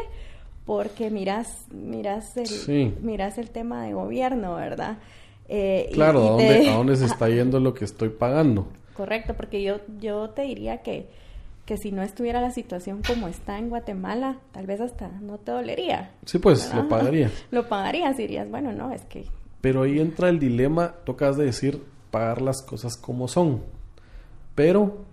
porque 0.67 1.11
miras, 1.11 1.67
miras, 1.73 2.37
el, 2.37 2.47
sí. 2.47 2.95
miras 3.01 3.39
el 3.39 3.51
tema 3.51 3.85
de 3.85 3.95
gobierno, 3.95 4.57
¿verdad? 4.57 4.99
Eh, 5.49 5.89
claro, 5.95 6.21
y, 6.21 6.23
y 6.23 6.27
¿a, 6.27 6.31
dónde, 6.31 6.47
te... 6.47 6.69
¿a 6.69 6.73
dónde 6.77 6.97
se 6.97 7.07
está 7.07 7.29
yendo 7.29 7.59
lo 7.61 7.73
que 7.73 7.85
estoy 7.85 8.11
pagando? 8.11 8.69
Correcto, 8.95 9.35
porque 9.35 9.63
yo, 9.63 9.77
yo 10.01 10.31
te 10.31 10.43
diría 10.43 10.83
que, 10.83 11.07
que 11.65 11.77
si 11.77 11.93
no 11.93 12.03
estuviera 12.03 12.41
la 12.41 12.51
situación 12.51 13.03
como 13.07 13.29
está 13.29 13.59
en 13.59 13.71
Guatemala, 13.71 14.39
tal 14.53 14.67
vez 14.67 14.81
hasta 14.81 15.09
no 15.09 15.39
te 15.39 15.53
dolería. 15.53 16.11
Sí, 16.27 16.39
pues 16.39 16.69
¿verdad? 16.69 16.83
lo 16.83 16.89
pagaría. 16.89 17.31
lo 17.51 17.69
pagarías, 17.69 18.17
dirías, 18.17 18.51
bueno, 18.51 18.73
no, 18.73 18.93
es 18.93 19.03
que... 19.07 19.25
Pero 19.61 19.83
ahí 19.83 20.01
entra 20.01 20.29
el 20.29 20.39
dilema, 20.39 20.97
tocas 21.05 21.37
de 21.37 21.47
decir, 21.47 21.83
pagar 22.11 22.43
las 22.43 22.63
cosas 22.63 22.97
como 22.97 23.29
son. 23.29 23.63
Pero 24.55 25.05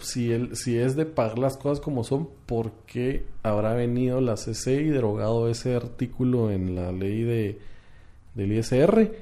si, 0.00 0.32
el, 0.32 0.56
si 0.56 0.78
es 0.78 0.96
de 0.96 1.06
pagar 1.06 1.38
las 1.38 1.56
cosas 1.56 1.80
como 1.80 2.04
son, 2.04 2.28
¿por 2.46 2.72
qué 2.86 3.24
habrá 3.42 3.74
venido 3.74 4.20
la 4.20 4.36
CC 4.36 4.82
y 4.82 4.88
derogado 4.88 5.48
ese 5.48 5.74
artículo 5.74 6.50
en 6.50 6.74
la 6.74 6.92
ley 6.92 7.22
de, 7.22 7.58
del 8.34 8.52
ISR? 8.52 9.12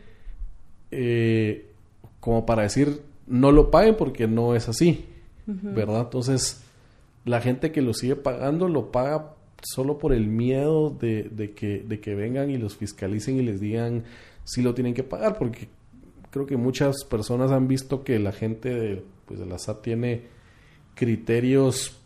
Eh, 0.90 1.70
como 2.20 2.46
para 2.46 2.62
decir, 2.62 3.02
no 3.26 3.52
lo 3.52 3.70
paguen 3.70 3.96
porque 3.96 4.26
no 4.26 4.54
es 4.54 4.68
así, 4.68 5.06
uh 5.46 5.52
-huh. 5.52 5.74
¿verdad? 5.74 6.02
Entonces, 6.02 6.62
la 7.24 7.40
gente 7.40 7.72
que 7.72 7.82
lo 7.82 7.94
sigue 7.94 8.16
pagando 8.16 8.68
lo 8.68 8.90
paga 8.90 9.34
solo 9.62 9.98
por 9.98 10.12
el 10.12 10.26
miedo 10.26 10.90
de, 10.90 11.24
de, 11.24 11.52
que, 11.52 11.80
de 11.80 12.00
que 12.00 12.14
vengan 12.14 12.50
y 12.50 12.56
los 12.56 12.76
fiscalicen 12.76 13.38
y 13.38 13.42
les 13.42 13.60
digan 13.60 14.04
sí 14.44 14.62
lo 14.62 14.74
tienen 14.74 14.94
que 14.94 15.02
pagar 15.02 15.38
porque 15.38 15.68
creo 16.30 16.46
que 16.46 16.56
muchas 16.56 17.04
personas 17.04 17.50
han 17.50 17.68
visto 17.68 18.02
que 18.04 18.18
la 18.18 18.32
gente 18.32 18.70
de, 18.70 19.04
pues, 19.26 19.40
de 19.40 19.46
la 19.46 19.58
SAT 19.58 19.82
tiene 19.82 20.22
criterios 20.94 21.96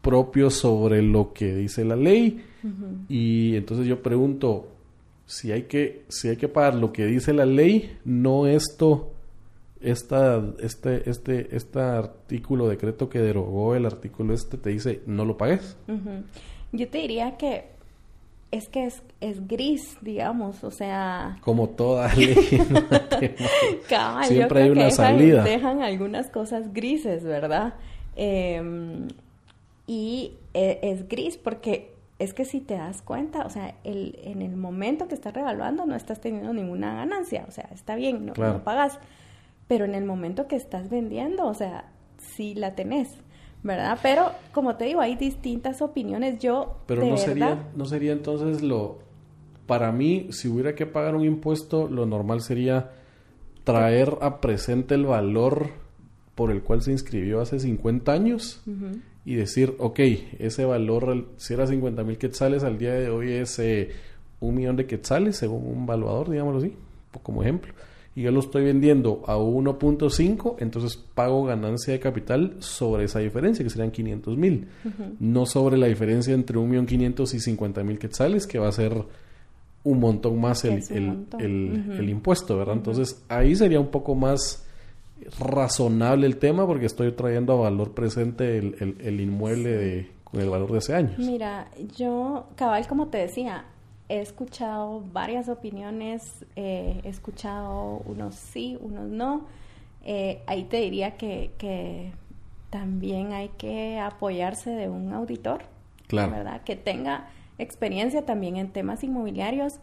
propios 0.00 0.54
sobre 0.54 1.02
lo 1.02 1.32
que 1.32 1.54
dice 1.54 1.84
la 1.84 1.96
ley. 1.96 2.44
Y 3.08 3.56
entonces 3.56 3.86
yo 3.86 4.02
pregunto 4.02 4.68
si 5.26 5.50
hay 5.50 5.62
que 5.62 6.04
si 6.08 6.28
hay 6.28 6.36
que 6.36 6.48
pagar 6.48 6.74
lo 6.74 6.92
que 6.92 7.06
dice 7.06 7.32
la 7.32 7.46
ley 7.46 7.96
no 8.04 8.46
esto 8.46 9.12
esta 9.80 10.44
este 10.60 11.08
este 11.08 11.56
este 11.56 11.80
artículo 11.80 12.68
decreto 12.68 13.08
que 13.08 13.18
derogó 13.20 13.74
el 13.74 13.86
artículo 13.86 14.34
este 14.34 14.58
te 14.58 14.70
dice 14.70 15.02
no 15.06 15.24
lo 15.24 15.36
pagues. 15.36 15.76
Yo 16.72 16.88
te 16.88 16.98
diría 16.98 17.36
que 17.36 17.71
es 18.52 18.68
que 18.68 18.84
es, 18.84 19.02
es 19.20 19.48
gris, 19.48 19.96
digamos, 20.02 20.62
o 20.62 20.70
sea... 20.70 21.38
Como 21.40 21.70
toda 21.70 22.14
ley. 22.14 22.34
Siempre 24.24 24.62
hay 24.62 24.70
una 24.70 24.90
salida. 24.90 25.42
Dejan 25.42 25.82
algunas 25.82 26.28
cosas 26.28 26.72
grises, 26.74 27.24
¿verdad? 27.24 27.74
Em, 28.14 29.08
y 29.86 30.34
e, 30.52 30.80
es, 30.82 31.08
gris 31.08 31.38
porque 31.38 31.94
es 32.18 32.34
que 32.34 32.44
si 32.44 32.60
te 32.60 32.74
das 32.74 33.00
cuenta, 33.00 33.46
o 33.46 33.50
sea, 33.50 33.74
el, 33.84 34.18
en 34.22 34.42
el 34.42 34.54
momento 34.54 35.08
que 35.08 35.14
estás 35.14 35.32
revaluando 35.32 35.86
no 35.86 35.96
estás 35.96 36.20
teniendo 36.20 36.52
ninguna 36.52 36.94
ganancia, 36.94 37.46
o 37.48 37.50
sea, 37.50 37.70
está 37.72 37.96
bien, 37.96 38.26
no, 38.26 38.34
no 38.34 38.62
pagas, 38.62 38.98
pero 39.66 39.86
en 39.86 39.94
el 39.94 40.04
momento 40.04 40.46
que 40.46 40.56
estás 40.56 40.90
vendiendo, 40.90 41.46
o 41.46 41.54
sea, 41.54 41.86
sí 42.18 42.54
la 42.54 42.74
tenés. 42.74 43.16
¿Verdad? 43.62 43.98
Pero 44.02 44.32
como 44.52 44.76
te 44.76 44.84
digo, 44.84 45.00
hay 45.00 45.16
distintas 45.16 45.82
opiniones. 45.82 46.38
Yo 46.40 46.78
Pero 46.86 47.04
no 47.04 47.16
sería 47.16 47.70
no 47.74 47.84
sería 47.84 48.12
entonces 48.12 48.62
lo 48.62 48.98
para 49.66 49.92
mí 49.92 50.28
si 50.30 50.48
hubiera 50.48 50.74
que 50.74 50.86
pagar 50.86 51.14
un 51.14 51.24
impuesto, 51.24 51.88
lo 51.88 52.04
normal 52.04 52.40
sería 52.40 52.90
traer 53.64 54.18
a 54.20 54.40
presente 54.40 54.94
el 54.94 55.06
valor 55.06 55.70
por 56.34 56.50
el 56.50 56.62
cual 56.62 56.82
se 56.82 56.92
inscribió 56.92 57.40
hace 57.40 57.60
50 57.60 58.12
años 58.12 58.62
y 59.24 59.34
decir, 59.36 59.76
ok, 59.78 60.00
ese 60.40 60.64
valor, 60.64 61.28
si 61.36 61.54
era 61.54 61.66
50 61.66 62.02
mil 62.02 62.18
quetzales, 62.18 62.64
al 62.64 62.78
día 62.78 62.92
de 62.94 63.08
hoy 63.08 63.32
es 63.32 63.58
eh, 63.60 63.90
un 64.40 64.56
millón 64.56 64.76
de 64.76 64.86
quetzales, 64.86 65.36
según 65.36 65.64
un 65.64 65.86
valuador, 65.86 66.28
digámoslo 66.28 66.58
así, 66.58 66.74
como 67.22 67.42
ejemplo 67.42 67.72
y 68.14 68.22
yo 68.22 68.30
lo 68.30 68.40
estoy 68.40 68.64
vendiendo 68.64 69.22
a 69.26 69.36
1.5, 69.36 70.56
entonces 70.58 70.96
pago 70.96 71.44
ganancia 71.44 71.94
de 71.94 72.00
capital 72.00 72.56
sobre 72.58 73.04
esa 73.04 73.20
diferencia, 73.20 73.64
que 73.64 73.70
serían 73.70 73.90
500 73.90 74.36
mil, 74.36 74.68
no 75.18 75.46
sobre 75.46 75.78
la 75.78 75.86
diferencia 75.86 76.34
entre 76.34 76.58
1.500.000 76.58 77.34
y 77.34 77.40
50 77.40 77.82
mil 77.84 77.98
quetzales, 77.98 78.46
que 78.46 78.58
va 78.58 78.68
a 78.68 78.72
ser 78.72 79.02
un 79.84 79.98
montón 79.98 80.40
más 80.40 80.64
el, 80.64 80.82
el, 81.38 82.08
impuesto, 82.08 82.58
¿verdad? 82.58 82.76
Entonces 82.76 83.24
ahí 83.28 83.56
sería 83.56 83.80
un 83.80 83.88
poco 83.88 84.14
más 84.14 84.66
razonable 85.38 86.26
el 86.26 86.36
tema 86.36 86.66
porque 86.66 86.86
estoy 86.86 87.12
trayendo 87.12 87.54
a 87.54 87.56
valor 87.56 87.92
presente 87.92 88.58
el, 88.58 89.20
inmueble 89.20 89.70
de, 89.70 90.10
con 90.24 90.40
el 90.40 90.50
valor 90.50 90.70
de 90.70 90.78
hace 90.78 90.94
años. 90.94 91.18
Mira, 91.18 91.68
yo, 91.96 92.46
cabal, 92.56 92.86
como 92.86 93.08
te 93.08 93.18
decía, 93.18 93.64
he 94.12 94.20
escuchado 94.20 95.02
varias 95.12 95.48
opiniones, 95.48 96.44
eh, 96.54 97.00
he 97.02 97.08
escuchado 97.08 98.02
unos 98.04 98.34
sí, 98.34 98.76
unos 98.82 99.08
no. 99.08 99.46
Eh, 100.04 100.42
ahí 100.46 100.64
te 100.64 100.78
diría 100.78 101.16
que, 101.16 102.12
también 102.68 103.32
hay 103.32 103.48
que 103.50 103.98
apoyarse 103.98 104.70
de 104.70 104.88
un 104.88 105.12
auditor, 105.12 105.62
claro. 106.08 106.32
¿verdad? 106.32 106.62
Que 106.62 106.74
tenga 106.74 107.28
experiencia 107.58 108.24
también 108.24 108.56
en 108.56 108.68
temas 108.68 109.02
inmobiliarios. 109.02 109.78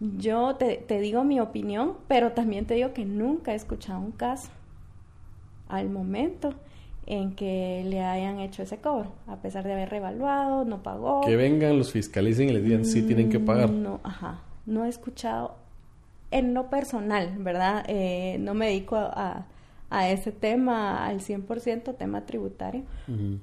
Yo 0.00 0.56
te, 0.56 0.76
te 0.76 1.00
digo 1.00 1.24
mi 1.24 1.40
opinión, 1.40 1.94
pero 2.08 2.32
también 2.32 2.66
te 2.66 2.74
digo 2.74 2.92
que 2.92 3.04
nunca 3.04 3.52
he 3.52 3.54
escuchado 3.54 4.00
un 4.00 4.12
caso 4.12 4.50
al 5.68 5.88
momento 5.88 6.54
en 7.06 7.36
que 7.36 7.84
le 7.86 8.02
hayan 8.02 8.40
hecho 8.40 8.64
ese 8.64 8.78
cobro, 8.78 9.12
a 9.28 9.36
pesar 9.36 9.64
de 9.64 9.72
haber 9.72 9.88
revaluado, 9.90 10.64
no 10.64 10.82
pagó. 10.82 11.20
Que 11.20 11.36
vengan, 11.36 11.78
los 11.78 11.92
fiscalicen 11.92 12.48
y 12.50 12.52
les 12.52 12.64
digan 12.64 12.84
si 12.84 13.02
tienen 13.02 13.30
que 13.30 13.38
pagar. 13.38 13.70
No, 13.70 14.00
ajá, 14.02 14.40
no 14.66 14.84
he 14.84 14.88
escuchado 14.88 15.54
en 16.32 16.52
lo 16.52 16.68
personal, 16.68 17.36
¿verdad? 17.38 17.84
Eh, 17.86 18.38
no 18.40 18.54
me 18.54 18.66
dedico 18.66 18.96
a, 18.96 19.46
a, 19.88 20.08
ese 20.08 20.32
tema 20.32 21.06
al 21.06 21.20
100%, 21.20 21.96
tema 21.96 22.26
tributario, 22.26 22.82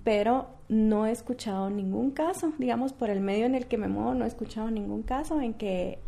pero 0.03 0.47
no 0.67 1.07
he 1.07 1.11
escuchado 1.11 1.69
ningún 1.69 2.11
caso, 2.11 2.51
digamos, 2.57 2.91
por 2.91 3.09
el 3.09 3.21
medio 3.21 3.45
en 3.45 3.55
el 3.55 3.67
que 3.67 3.77
me 3.77 3.87
muevo, 3.87 4.13
no 4.13 4.25
he 4.25 4.27
escuchado 4.27 4.69
ningún 4.71 5.03
caso 5.03 5.39
en 5.39 5.53
que 5.53 5.99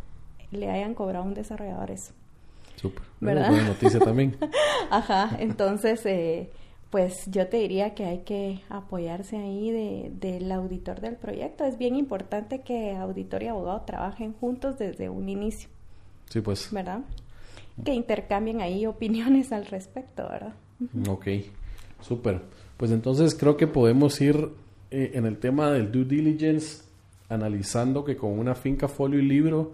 le 0.50 0.70
hayan 0.70 0.94
cobrado 0.94 1.24
a 1.24 1.26
un 1.26 1.34
desarrollador 1.34 1.90
eso. 1.90 2.12
Súper. 2.74 3.02
¿Verdad? 3.20 3.48
Buena 3.48 3.68
noticia 3.68 3.98
también. 3.98 4.36
Ajá, 4.90 5.30
entonces... 5.38 6.04
Eh, 6.04 6.50
pues 6.90 7.24
yo 7.26 7.48
te 7.48 7.58
diría 7.58 7.94
que 7.94 8.04
hay 8.04 8.18
que 8.20 8.62
apoyarse 8.68 9.36
ahí 9.36 9.70
de, 9.70 10.10
del 10.14 10.50
auditor 10.52 11.00
del 11.00 11.16
proyecto. 11.16 11.64
Es 11.64 11.78
bien 11.78 11.96
importante 11.96 12.60
que 12.60 12.92
auditor 12.96 13.42
y 13.42 13.48
abogado 13.48 13.82
trabajen 13.82 14.32
juntos 14.34 14.78
desde 14.78 15.08
un 15.08 15.28
inicio. 15.28 15.68
Sí, 16.28 16.40
pues. 16.40 16.72
¿Verdad? 16.72 17.00
Que 17.84 17.92
intercambien 17.92 18.60
ahí 18.60 18.86
opiniones 18.86 19.52
al 19.52 19.66
respecto, 19.66 20.28
¿verdad? 20.28 20.54
Ok, 21.08 21.26
súper. 22.00 22.42
Pues 22.76 22.90
entonces 22.90 23.34
creo 23.34 23.56
que 23.56 23.66
podemos 23.66 24.20
ir 24.20 24.50
eh, 24.90 25.12
en 25.14 25.26
el 25.26 25.38
tema 25.38 25.70
del 25.70 25.90
due 25.90 26.04
diligence 26.04 26.82
analizando 27.28 28.04
que 28.04 28.16
con 28.16 28.38
una 28.38 28.54
finca, 28.54 28.88
folio 28.88 29.18
y 29.18 29.22
libro 29.22 29.72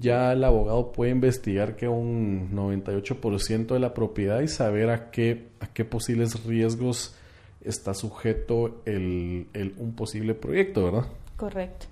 ya 0.00 0.32
el 0.32 0.44
abogado 0.44 0.92
puede 0.92 1.12
investigar 1.12 1.76
que 1.76 1.88
un 1.88 2.50
98% 2.54 3.66
de 3.68 3.78
la 3.78 3.94
propiedad 3.94 4.40
y 4.40 4.48
saber 4.48 4.90
a 4.90 5.10
qué, 5.10 5.48
a 5.60 5.66
qué 5.66 5.84
posibles 5.84 6.44
riesgos 6.44 7.14
está 7.62 7.94
sujeto 7.94 8.82
el, 8.84 9.46
un 9.78 9.94
posible 9.94 10.34
proyecto, 10.34 10.84
¿verdad? 10.84 11.06
Correcto. 11.36 11.86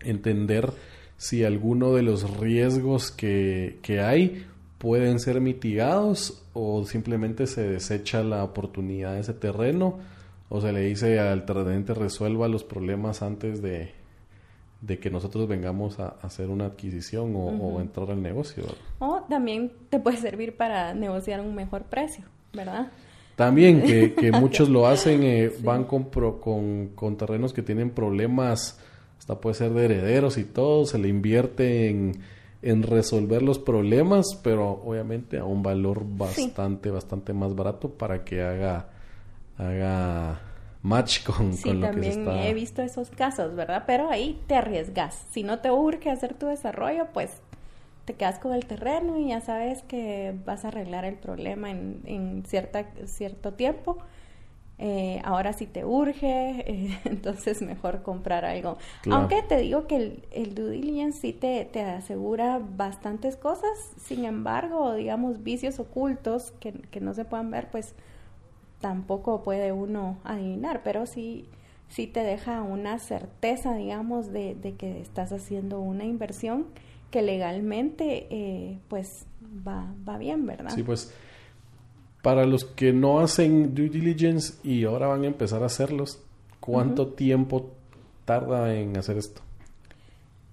Entender 0.00 0.72
si 1.16 1.44
alguno 1.44 1.94
de 1.94 2.02
los 2.02 2.38
riesgos 2.38 3.10
que, 3.10 3.78
que 3.82 4.00
hay 4.00 4.46
pueden 4.78 5.18
ser 5.18 5.40
mitigados 5.40 6.44
o 6.52 6.84
simplemente 6.84 7.46
se 7.46 7.68
desecha 7.68 8.22
la 8.22 8.44
oportunidad 8.44 9.14
de 9.14 9.20
ese 9.20 9.34
terreno 9.34 9.98
o 10.48 10.60
se 10.60 10.72
le 10.72 10.80
dice 10.80 11.18
al 11.18 11.44
terrenante 11.44 11.92
resuelva 11.92 12.48
los 12.48 12.64
problemas 12.64 13.22
antes 13.22 13.60
de, 13.60 13.92
de 14.80 14.98
que 14.98 15.10
nosotros 15.10 15.48
vengamos 15.48 15.98
a 15.98 16.16
hacer 16.22 16.48
una 16.48 16.66
adquisición 16.66 17.32
o, 17.34 17.80
entrar 17.80 18.10
al 18.10 18.22
negocio. 18.22 18.64
O 19.00 19.22
también 19.28 19.72
te 19.90 19.98
puede 19.98 20.18
servir 20.18 20.56
para 20.56 20.94
negociar 20.94 21.40
un 21.40 21.54
mejor 21.54 21.84
precio, 21.84 22.24
¿verdad? 22.52 22.90
También 23.34 23.82
que, 23.82 24.32
muchos 24.40 24.68
lo 24.68 24.86
hacen, 24.86 25.22
eh, 25.22 25.50
van 25.62 25.84
con, 25.84 26.04
con, 26.04 26.88
con, 26.94 27.16
terrenos 27.16 27.52
que 27.52 27.62
tienen 27.62 27.90
problemas, 27.90 28.80
hasta 29.18 29.40
puede 29.40 29.54
ser 29.54 29.72
de 29.72 29.84
herederos 29.86 30.38
y 30.38 30.44
todo, 30.44 30.86
se 30.86 30.98
le 30.98 31.08
invierte 31.08 31.88
en, 31.88 32.20
en 32.62 32.82
resolver 32.82 33.42
los 33.42 33.58
problemas, 33.58 34.26
pero 34.42 34.80
obviamente 34.84 35.38
a 35.38 35.44
un 35.44 35.62
valor 35.62 36.04
bastante, 36.04 36.90
bastante 36.90 37.32
más 37.32 37.54
barato 37.54 37.90
para 37.90 38.24
que 38.24 38.42
haga, 38.42 38.88
haga 39.56 40.47
match 40.88 41.22
con, 41.22 41.52
sí, 41.54 41.72
lo 41.72 41.90
que 41.92 42.02
se 42.02 42.08
está... 42.20 42.46
he 42.46 42.54
visto 42.54 42.82
esos 42.82 43.10
casos, 43.10 43.54
¿verdad? 43.54 43.84
Pero 43.86 44.10
ahí 44.10 44.40
te 44.46 44.56
arriesgas. 44.56 45.26
Si 45.30 45.42
no 45.42 45.58
te 45.60 45.70
urge 45.70 46.10
hacer 46.10 46.34
tu 46.34 46.46
desarrollo, 46.46 47.06
pues 47.12 47.30
te 48.04 48.14
quedas 48.14 48.38
con 48.38 48.54
el 48.54 48.64
terreno 48.64 49.18
y 49.18 49.28
ya 49.28 49.40
sabes 49.40 49.82
que 49.82 50.34
vas 50.46 50.64
a 50.64 50.68
arreglar 50.68 51.04
el 51.04 51.16
problema 51.16 51.70
en, 51.70 52.00
en 52.06 52.42
cierta, 52.46 52.86
cierto 53.04 53.52
tiempo. 53.52 53.98
Eh, 54.80 55.20
ahora 55.24 55.52
si 55.52 55.66
te 55.66 55.84
urge, 55.84 56.16
eh, 56.66 56.98
entonces 57.04 57.60
mejor 57.62 58.02
comprar 58.02 58.44
algo. 58.44 58.78
Aunque 59.10 59.42
te 59.42 59.58
digo 59.58 59.86
que 59.86 59.96
el, 59.96 60.24
el 60.30 60.54
due 60.54 60.70
diligence 60.70 61.20
sí 61.20 61.32
te, 61.32 61.64
te, 61.64 61.82
asegura 61.82 62.60
bastantes 62.76 63.36
cosas, 63.36 63.76
sin 64.00 64.24
embargo, 64.24 64.94
digamos, 64.94 65.42
vicios 65.42 65.78
ocultos 65.80 66.52
que, 66.60 66.72
que 66.72 67.00
no 67.00 67.12
se 67.12 67.24
puedan 67.24 67.50
ver, 67.50 67.68
pues 67.70 67.94
tampoco 68.80 69.42
puede 69.42 69.72
uno 69.72 70.18
adivinar, 70.24 70.82
pero 70.82 71.06
sí, 71.06 71.46
sí 71.88 72.06
te 72.06 72.20
deja 72.20 72.62
una 72.62 72.98
certeza, 72.98 73.74
digamos, 73.74 74.32
de, 74.32 74.56
que 74.78 75.00
estás 75.00 75.32
haciendo 75.32 75.80
una 75.80 76.04
inversión 76.04 76.66
que 77.10 77.22
legalmente 77.22 78.26
eh, 78.30 78.78
pues 78.88 79.26
va, 79.66 79.92
va 80.06 80.18
bien, 80.18 80.46
¿verdad? 80.46 80.70
Sí, 80.74 80.82
pues 80.82 81.12
para 82.22 82.44
los 82.44 82.64
que 82.64 82.92
no 82.92 83.20
hacen 83.20 83.74
due 83.74 83.88
diligence 83.88 84.54
y 84.62 84.84
ahora 84.84 85.06
van 85.06 85.24
a 85.24 85.26
empezar 85.28 85.62
a 85.62 85.66
hacerlos, 85.66 86.20
¿cuánto 86.60 87.08
tiempo 87.08 87.70
tarda 88.24 88.74
en 88.74 88.96
hacer 88.96 89.16
esto? 89.16 89.40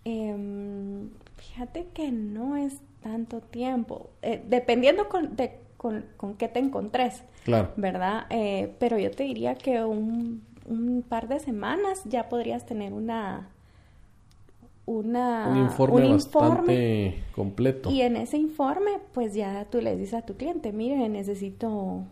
Em, 0.06 1.10
fíjate 1.36 1.88
que 1.94 2.12
no 2.12 2.56
es 2.56 2.78
tanto 3.02 3.42
tiempo, 3.42 4.10
eh, 4.22 4.42
dependiendo 4.48 5.10
con, 5.10 5.36
de 5.36 5.60
con, 5.78 6.06
con 6.18 6.36
qué 6.36 6.48
te 6.48 6.60
encontres. 6.60 7.24
Claro. 7.44 7.72
¿Verdad? 7.76 8.26
Eh, 8.30 8.76
pero 8.80 8.98
yo 8.98 9.12
te 9.12 9.24
diría 9.24 9.56
que 9.56 9.84
un, 9.84 10.44
un, 10.66 11.04
par 11.08 11.28
de 11.28 11.40
semanas 11.40 12.02
ya 12.06 12.28
podrías 12.28 12.66
tener 12.66 12.92
una, 12.92 13.50
una, 14.86 15.48
un 15.50 15.58
informe 15.58 16.06
un 16.06 16.14
bastante 16.14 16.74
informe 16.74 17.24
completo. 17.36 17.92
y 17.92 18.02
en 18.02 18.18
ese 18.18 18.38
informe 18.38 19.00
pues 19.14 19.36
ya 19.36 19.66
tú 19.66 19.80
le 19.80 19.96
dices 19.96 20.16
a 20.16 20.22
tu 20.24 20.36
cliente, 20.36 20.72
mire, 20.72 21.08
necesito, 21.08 22.04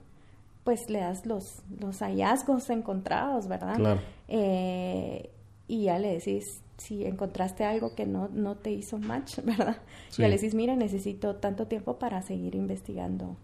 pues 0.63 0.87
le 0.89 0.99
das 0.99 1.25
los, 1.25 1.63
los 1.79 1.99
hallazgos 1.99 2.69
encontrados, 2.69 3.47
¿verdad? 3.47 3.75
Claro. 3.75 4.01
Eh, 4.27 5.31
y 5.67 5.85
ya 5.85 5.97
le 5.97 6.13
decís, 6.13 6.61
si 6.77 7.05
encontraste 7.05 7.63
algo 7.63 7.95
que 7.95 8.05
no, 8.05 8.29
no 8.31 8.55
te 8.55 8.69
hizo 8.69 8.99
match, 8.99 9.39
¿verdad? 9.43 9.77
Sí. 10.09 10.21
Ya 10.21 10.27
le 10.27 10.35
decís, 10.35 10.53
mire, 10.53 10.75
necesito 10.75 11.37
tanto 11.37 11.65
tiempo 11.65 11.97
para 11.97 12.21
seguir 12.21 12.53
investigando 12.53 13.35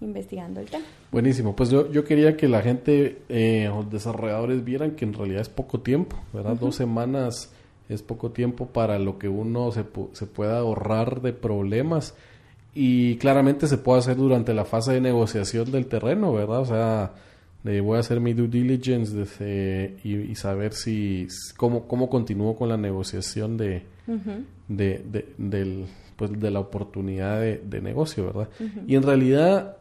investigando 0.00 0.60
el 0.60 0.66
tema. 0.66 0.84
Buenísimo, 1.10 1.56
pues 1.56 1.70
yo, 1.70 1.90
yo 1.90 2.04
quería 2.04 2.36
que 2.36 2.48
la 2.48 2.62
gente, 2.62 3.22
eh, 3.28 3.66
los 3.68 3.90
desarrolladores 3.90 4.64
vieran 4.64 4.92
que 4.92 5.04
en 5.04 5.12
realidad 5.14 5.40
es 5.42 5.48
poco 5.48 5.80
tiempo, 5.80 6.16
¿verdad? 6.32 6.56
Dos 6.56 6.76
semanas 6.76 7.52
es 7.88 8.02
poco 8.02 8.30
tiempo 8.30 8.66
para 8.66 8.98
lo 8.98 9.18
que 9.18 9.28
uno 9.28 9.72
se, 9.72 9.84
se 10.12 10.26
pueda 10.26 10.58
ahorrar 10.58 11.20
de 11.22 11.32
problemas 11.32 12.14
y 12.74 13.16
claramente 13.16 13.66
se 13.66 13.78
puede 13.78 14.00
hacer 14.00 14.16
durante 14.16 14.54
la 14.54 14.64
fase 14.64 14.92
de 14.92 15.00
negociación 15.00 15.70
del 15.72 15.86
terreno, 15.86 16.32
¿verdad? 16.32 16.60
O 16.60 16.64
sea, 16.66 17.12
eh, 17.64 17.80
voy 17.80 17.96
a 17.96 18.00
hacer 18.00 18.20
mi 18.20 18.34
due 18.34 18.46
diligence 18.46 19.12
desde- 19.16 19.96
y, 20.04 20.14
y 20.14 20.34
saber 20.36 20.74
si 20.74 21.26
cómo, 21.56 21.88
cómo 21.88 22.08
continúo 22.08 22.54
con 22.54 22.68
la 22.68 22.76
negociación 22.76 23.56
de, 23.56 23.82
de, 24.68 25.02
de, 25.10 25.28
del, 25.38 25.86
pues, 26.14 26.38
de 26.38 26.50
la 26.50 26.60
oportunidad 26.60 27.40
de, 27.40 27.58
de 27.64 27.80
negocio, 27.80 28.26
¿verdad? 28.26 28.48
Y 28.86 28.94
en 28.94 29.02
realidad, 29.02 29.76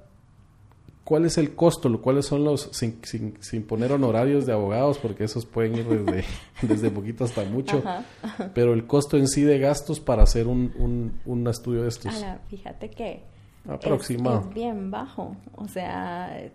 ¿cuál 1.07 1.23
es 1.23 1.37
el 1.37 1.55
costo? 1.55 2.01
¿Cuáles 2.01 2.25
son 2.25 2.43
los, 2.43 2.63
sin, 2.73 2.99
sin, 3.05 3.41
sin 3.41 3.63
poner 3.63 3.93
honorarios 3.93 4.45
de 4.45 4.51
abogados, 4.51 4.97
porque 4.97 5.23
esos 5.23 5.45
pueden 5.45 5.77
ir 5.77 5.87
desde, 5.87 6.25
desde 6.61 6.91
poquito 6.91 7.23
hasta 7.23 7.45
mucho, 7.45 7.77
Ajá. 7.77 8.51
pero 8.53 8.73
el 8.73 8.85
costo 8.85 9.15
en 9.15 9.29
sí 9.29 9.43
de 9.43 9.57
gastos 9.57 10.01
para 10.01 10.23
hacer 10.23 10.47
un, 10.47 10.73
un, 10.77 11.17
un 11.25 11.47
estudio 11.47 11.83
de 11.83 11.87
estos? 11.87 12.13
Fíjate 12.49 12.89
que 12.89 13.23
Aproximado. 13.69 14.41
Es, 14.49 14.53
bien 14.53 14.91
bajo. 14.91 15.37
O 15.55 15.69
sea, 15.69 16.51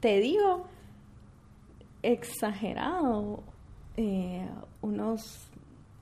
te 0.00 0.18
digo, 0.18 0.66
exagerado, 2.02 3.44
eh, 3.96 4.44
unos 4.82 5.38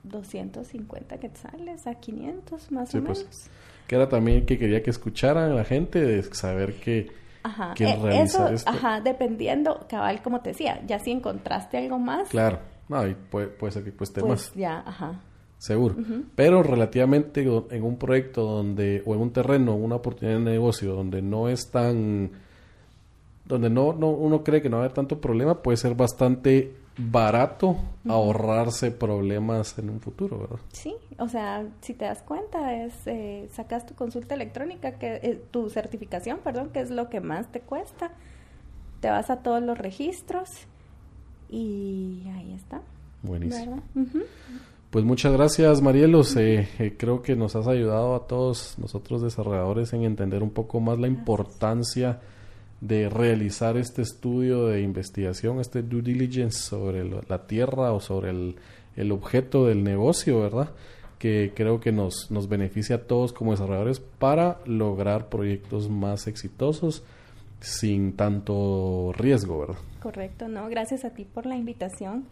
250 0.01 1.19
quetzales 1.19 1.85
a 1.85 1.93
500 1.93 2.71
más 2.71 2.89
Sí, 2.89 2.97
o 2.97 3.03
pues. 3.03 3.19
menos. 3.19 3.49
Que 3.87 3.95
era 3.97 4.09
también 4.09 4.47
que 4.47 4.57
quería 4.57 4.81
que 4.81 4.89
escucharan 4.89 5.55
la 5.55 5.63
gente 5.63 6.01
de 6.01 6.23
saber 6.23 6.73
que, 6.79 7.21
Ajá, 7.43 7.73
que 7.75 7.83
eh, 7.83 7.99
realizar 8.01 8.23
eso, 8.23 8.47
esto. 8.47 8.69
ajá, 8.71 9.01
dependiendo, 9.01 9.85
cabal, 9.89 10.21
como 10.21 10.41
te 10.41 10.49
decía, 10.51 10.81
ya 10.87 10.99
si 10.99 11.11
encontraste 11.11 11.77
algo 11.77 11.99
más, 11.99 12.29
claro, 12.29 12.59
no, 12.89 13.05
y 13.05 13.13
puede, 13.15 13.47
puede 13.47 13.73
ser 13.73 13.83
que 13.83 13.91
cueste 13.91 14.21
pues 14.21 14.29
más. 14.31 14.53
ya, 14.53 14.79
ajá. 14.85 15.19
Seguro. 15.57 15.95
Pero 16.35 16.61
relativamente 16.61 17.41
en 17.41 17.83
un 17.83 17.95
proyecto 17.95 18.43
donde, 18.43 19.01
o 19.05 19.15
en 19.15 19.21
un 19.21 19.31
terreno, 19.31 19.75
una 19.75 19.95
oportunidad 19.95 20.39
de 20.39 20.43
negocio 20.43 20.93
donde 20.93 21.21
no 21.21 21.47
es 21.47 21.71
tan, 21.71 22.31
donde 23.45 23.69
no, 23.69 23.93
no 23.93 24.09
uno 24.09 24.43
cree 24.43 24.61
que 24.61 24.69
no 24.69 24.75
va 24.75 24.83
a 24.83 24.85
haber 24.87 24.93
tanto 24.93 25.21
problema, 25.21 25.61
puede 25.61 25.77
ser 25.77 25.95
bastante 25.95 26.73
barato 26.97 27.77
ahorrarse 28.07 28.91
problemas 28.91 29.77
en 29.79 29.89
un 29.89 29.99
futuro, 29.99 30.39
¿verdad? 30.39 30.59
Sí, 30.71 30.95
o 31.17 31.27
sea, 31.27 31.65
si 31.81 31.93
te 31.93 32.05
das 32.05 32.21
cuenta, 32.21 32.83
es 32.83 32.93
eh, 33.05 33.49
sacas 33.51 33.85
tu 33.85 33.95
consulta 33.95 34.35
electrónica, 34.35 34.93
que 34.93 35.15
eh, 35.23 35.41
tu 35.51 35.69
certificación, 35.69 36.39
perdón, 36.43 36.69
que 36.69 36.81
es 36.81 36.91
lo 36.91 37.09
que 37.09 37.19
más 37.19 37.51
te 37.51 37.61
cuesta. 37.61 38.11
Te 38.99 39.09
vas 39.09 39.29
a 39.29 39.37
todos 39.37 39.61
los 39.61 39.77
registros 39.77 40.49
y 41.49 42.23
ahí 42.35 42.53
está. 42.53 42.81
Buenísimo. 43.21 43.81
Pues 44.89 45.05
muchas 45.05 45.33
gracias, 45.33 45.81
Marielos. 45.81 46.35
Eh, 46.35 46.95
creo 46.97 47.21
que 47.21 47.35
nos 47.35 47.55
has 47.55 47.67
ayudado 47.67 48.15
a 48.15 48.27
todos 48.27 48.77
nosotros 48.77 49.21
desarrolladores 49.21 49.91
en 49.93 50.03
entender 50.03 50.43
un 50.43 50.51
poco 50.51 50.79
más 50.79 50.99
la 50.99 51.07
importancia 51.07 52.21
de 52.83 53.07
realizar 53.07 53.77
este 53.77 54.01
estudio 54.01 54.67
de 54.67 54.81
investigación, 54.81 55.61
este 55.61 55.83
due 55.83 56.01
diligence 56.01 56.57
sobre 56.57 57.05
la 57.05 57.47
tierra 57.47 57.93
o 57.93 58.01
sobre 58.01 58.31
el, 58.31 58.57
el 58.97 59.11
objeto 59.13 59.67
del 59.67 59.85
negocio, 59.85 60.41
¿verdad? 60.41 60.71
Que 61.17 61.53
creo 61.55 61.79
que 61.79 61.93
nos, 61.93 62.29
nos 62.29 62.49
beneficia 62.49 62.97
a 62.97 62.99
todos 62.99 63.31
como 63.31 63.51
desarrolladores 63.51 64.01
para 64.01 64.59
lograr 64.65 65.29
proyectos 65.29 65.89
más 65.89 66.27
exitosos 66.27 67.03
sin 67.61 68.17
tanto 68.17 69.13
riesgo, 69.15 69.59
¿verdad? 69.59 69.77
Correcto, 70.01 70.49
no, 70.49 70.67
gracias 70.67 71.05
a 71.05 71.11
ti 71.11 71.23
por 71.23 71.45
la 71.45 71.55
invitación. 71.55 72.25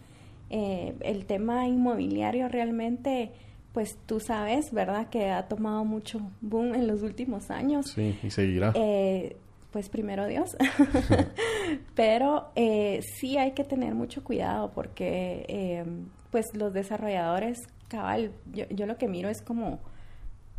Eh, 0.49 0.93
el 0.99 1.25
tema 1.27 1.65
inmobiliario 1.65 2.49
realmente, 2.49 3.31
pues 3.71 3.97
tú 4.05 4.19
sabes, 4.19 4.73
¿verdad? 4.73 5.07
Que 5.07 5.29
ha 5.29 5.47
tomado 5.47 5.85
mucho 5.85 6.19
boom 6.41 6.75
en 6.75 6.87
los 6.87 7.03
últimos 7.03 7.49
años. 7.51 7.91
Sí, 7.91 8.19
y 8.21 8.29
seguirá. 8.29 8.73
Eh, 8.75 9.37
pues 9.71 9.89
primero 9.89 10.27
Dios. 10.27 10.55
Pero 11.95 12.51
eh, 12.55 13.01
sí 13.17 13.37
hay 13.37 13.51
que 13.51 13.63
tener 13.63 13.95
mucho 13.95 14.23
cuidado 14.23 14.71
porque 14.73 15.45
eh, 15.47 15.85
pues 16.31 16.55
los 16.55 16.73
desarrolladores, 16.73 17.67
cabal, 17.87 18.31
yo, 18.53 18.65
yo 18.69 18.85
lo 18.85 18.97
que 18.97 19.07
miro 19.07 19.29
es 19.29 19.41
como 19.41 19.79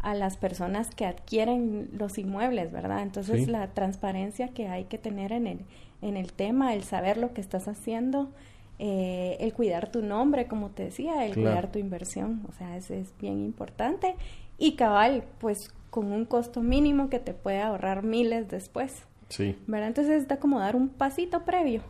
a 0.00 0.14
las 0.14 0.36
personas 0.36 0.90
que 0.94 1.06
adquieren 1.06 1.90
los 1.92 2.18
inmuebles, 2.18 2.72
¿verdad? 2.72 3.02
Entonces 3.02 3.44
Sí. 3.44 3.50
la 3.50 3.68
transparencia 3.68 4.48
que 4.48 4.66
hay 4.68 4.84
que 4.84 4.98
tener 4.98 5.32
en 5.32 5.46
el, 5.46 5.60
en 6.02 6.16
el 6.16 6.32
tema, 6.32 6.74
el 6.74 6.82
saber 6.82 7.16
lo 7.18 7.32
que 7.32 7.40
estás 7.40 7.68
haciendo, 7.68 8.32
eh, 8.80 9.36
el 9.38 9.52
cuidar 9.54 9.92
tu 9.92 10.02
nombre, 10.02 10.48
como 10.48 10.70
te 10.70 10.84
decía, 10.86 11.24
el 11.24 11.34
Claro. 11.34 11.48
cuidar 11.50 11.70
tu 11.72 11.78
inversión, 11.78 12.42
o 12.48 12.52
sea, 12.52 12.76
eso 12.76 12.94
es 12.94 13.14
bien 13.20 13.38
importante. 13.44 14.16
Y 14.58 14.72
cabal, 14.74 15.22
pues 15.38 15.70
con 15.92 16.10
un 16.10 16.24
costo 16.24 16.60
mínimo 16.62 17.08
que 17.08 17.20
te 17.20 17.34
puede 17.34 17.60
ahorrar 17.62 18.02
miles 18.02 18.48
después, 18.48 19.04
Sí, 19.28 19.56
¿verdad? 19.68 19.88
Entonces 19.88 20.20
está 20.22 20.38
como 20.38 20.58
dar 20.58 20.74
un 20.74 20.88
pasito 20.88 21.44
previo, 21.44 21.82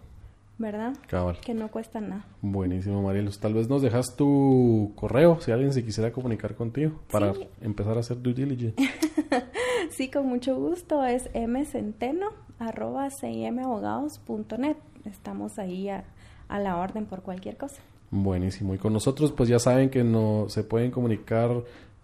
¿verdad? 0.58 0.92
cabal. 1.08 1.38
Que 1.40 1.54
no 1.54 1.68
cuesta 1.68 2.00
nada. 2.00 2.26
Buenísimo, 2.42 3.00
Marielos. 3.02 3.40
Tal 3.40 3.54
vez 3.54 3.68
nos 3.68 3.80
dejas 3.82 4.14
tu 4.16 4.92
correo 4.96 5.40
si 5.40 5.50
alguien 5.52 5.72
se 5.72 5.84
quisiera 5.84 6.12
comunicar 6.12 6.54
contigo 6.54 7.00
para 7.10 7.32
Sí. 7.34 7.48
empezar 7.62 7.96
a 7.96 8.00
hacer 8.00 8.20
due 8.20 8.34
diligence. 8.34 8.76
Sí, 9.90 10.10
con 10.10 10.26
mucho 10.26 10.56
gusto. 10.56 11.04
Es 11.04 11.28
mcenteno 11.34 12.28
arroba 12.58 13.10
cimabogados.net. 13.10 14.76
Estamos 15.04 15.58
ahí 15.58 15.88
a, 15.88 16.04
a 16.48 16.58
la 16.60 16.76
orden 16.78 17.06
por 17.06 17.22
cualquier 17.22 17.56
cosa. 17.56 17.80
Buenísimo. 18.10 18.74
Y 18.74 18.78
con 18.78 18.92
nosotros, 18.92 19.32
pues 19.32 19.48
ya 19.48 19.58
saben 19.58 19.90
que 19.90 20.04
no, 20.04 20.48
se 20.48 20.62
pueden 20.64 20.90
comunicar 20.90 21.50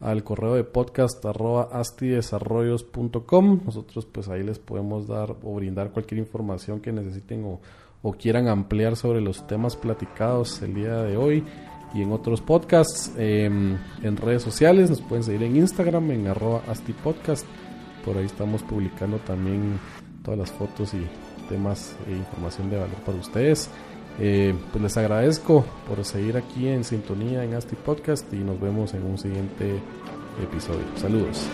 al 0.00 0.22
correo 0.22 0.54
de 0.54 0.64
podcast 0.64 1.24
arroba 1.24 1.68
astidesarrollos.com. 1.72 3.60
Nosotros 3.64 4.06
pues 4.06 4.28
ahí 4.28 4.42
les 4.42 4.58
podemos 4.58 5.06
dar 5.06 5.36
o 5.42 5.54
brindar 5.54 5.90
cualquier 5.90 6.18
información 6.18 6.80
que 6.80 6.92
necesiten 6.92 7.44
o, 7.44 7.60
o 8.02 8.12
quieran 8.12 8.48
ampliar 8.48 8.96
sobre 8.96 9.20
los 9.20 9.46
temas 9.46 9.76
platicados 9.76 10.62
el 10.62 10.74
día 10.74 11.02
de 11.02 11.16
hoy 11.16 11.44
y 11.94 12.02
en 12.02 12.12
otros 12.12 12.40
podcasts. 12.40 13.12
Em, 13.16 13.76
en 14.02 14.16
redes 14.16 14.42
sociales 14.42 14.90
nos 14.90 15.00
pueden 15.00 15.24
seguir 15.24 15.42
en 15.42 15.56
Instagram 15.56 16.10
en 16.10 16.26
arroba 16.28 16.62
astipodcast. 16.68 17.46
Por 18.04 18.16
ahí 18.16 18.26
estamos 18.26 18.62
publicando 18.62 19.18
también 19.18 19.78
todas 20.22 20.38
las 20.38 20.50
fotos 20.52 20.94
y 20.94 21.06
temas 21.48 21.96
e 22.06 22.12
información 22.12 22.70
de 22.70 22.76
valor 22.76 22.96
para 23.04 23.18
ustedes. 23.18 23.70
Eh, 24.20 24.54
pues 24.72 24.82
les 24.82 24.96
agradezco 24.96 25.64
por 25.86 26.04
seguir 26.04 26.36
aquí 26.36 26.68
en 26.68 26.84
sintonía 26.84 27.44
en 27.44 27.54
Asti 27.54 27.76
Podcast 27.76 28.32
y 28.32 28.38
nos 28.38 28.60
vemos 28.60 28.94
en 28.94 29.04
un 29.04 29.18
siguiente 29.18 29.80
episodio. 30.42 30.84
Saludos. 30.96 31.46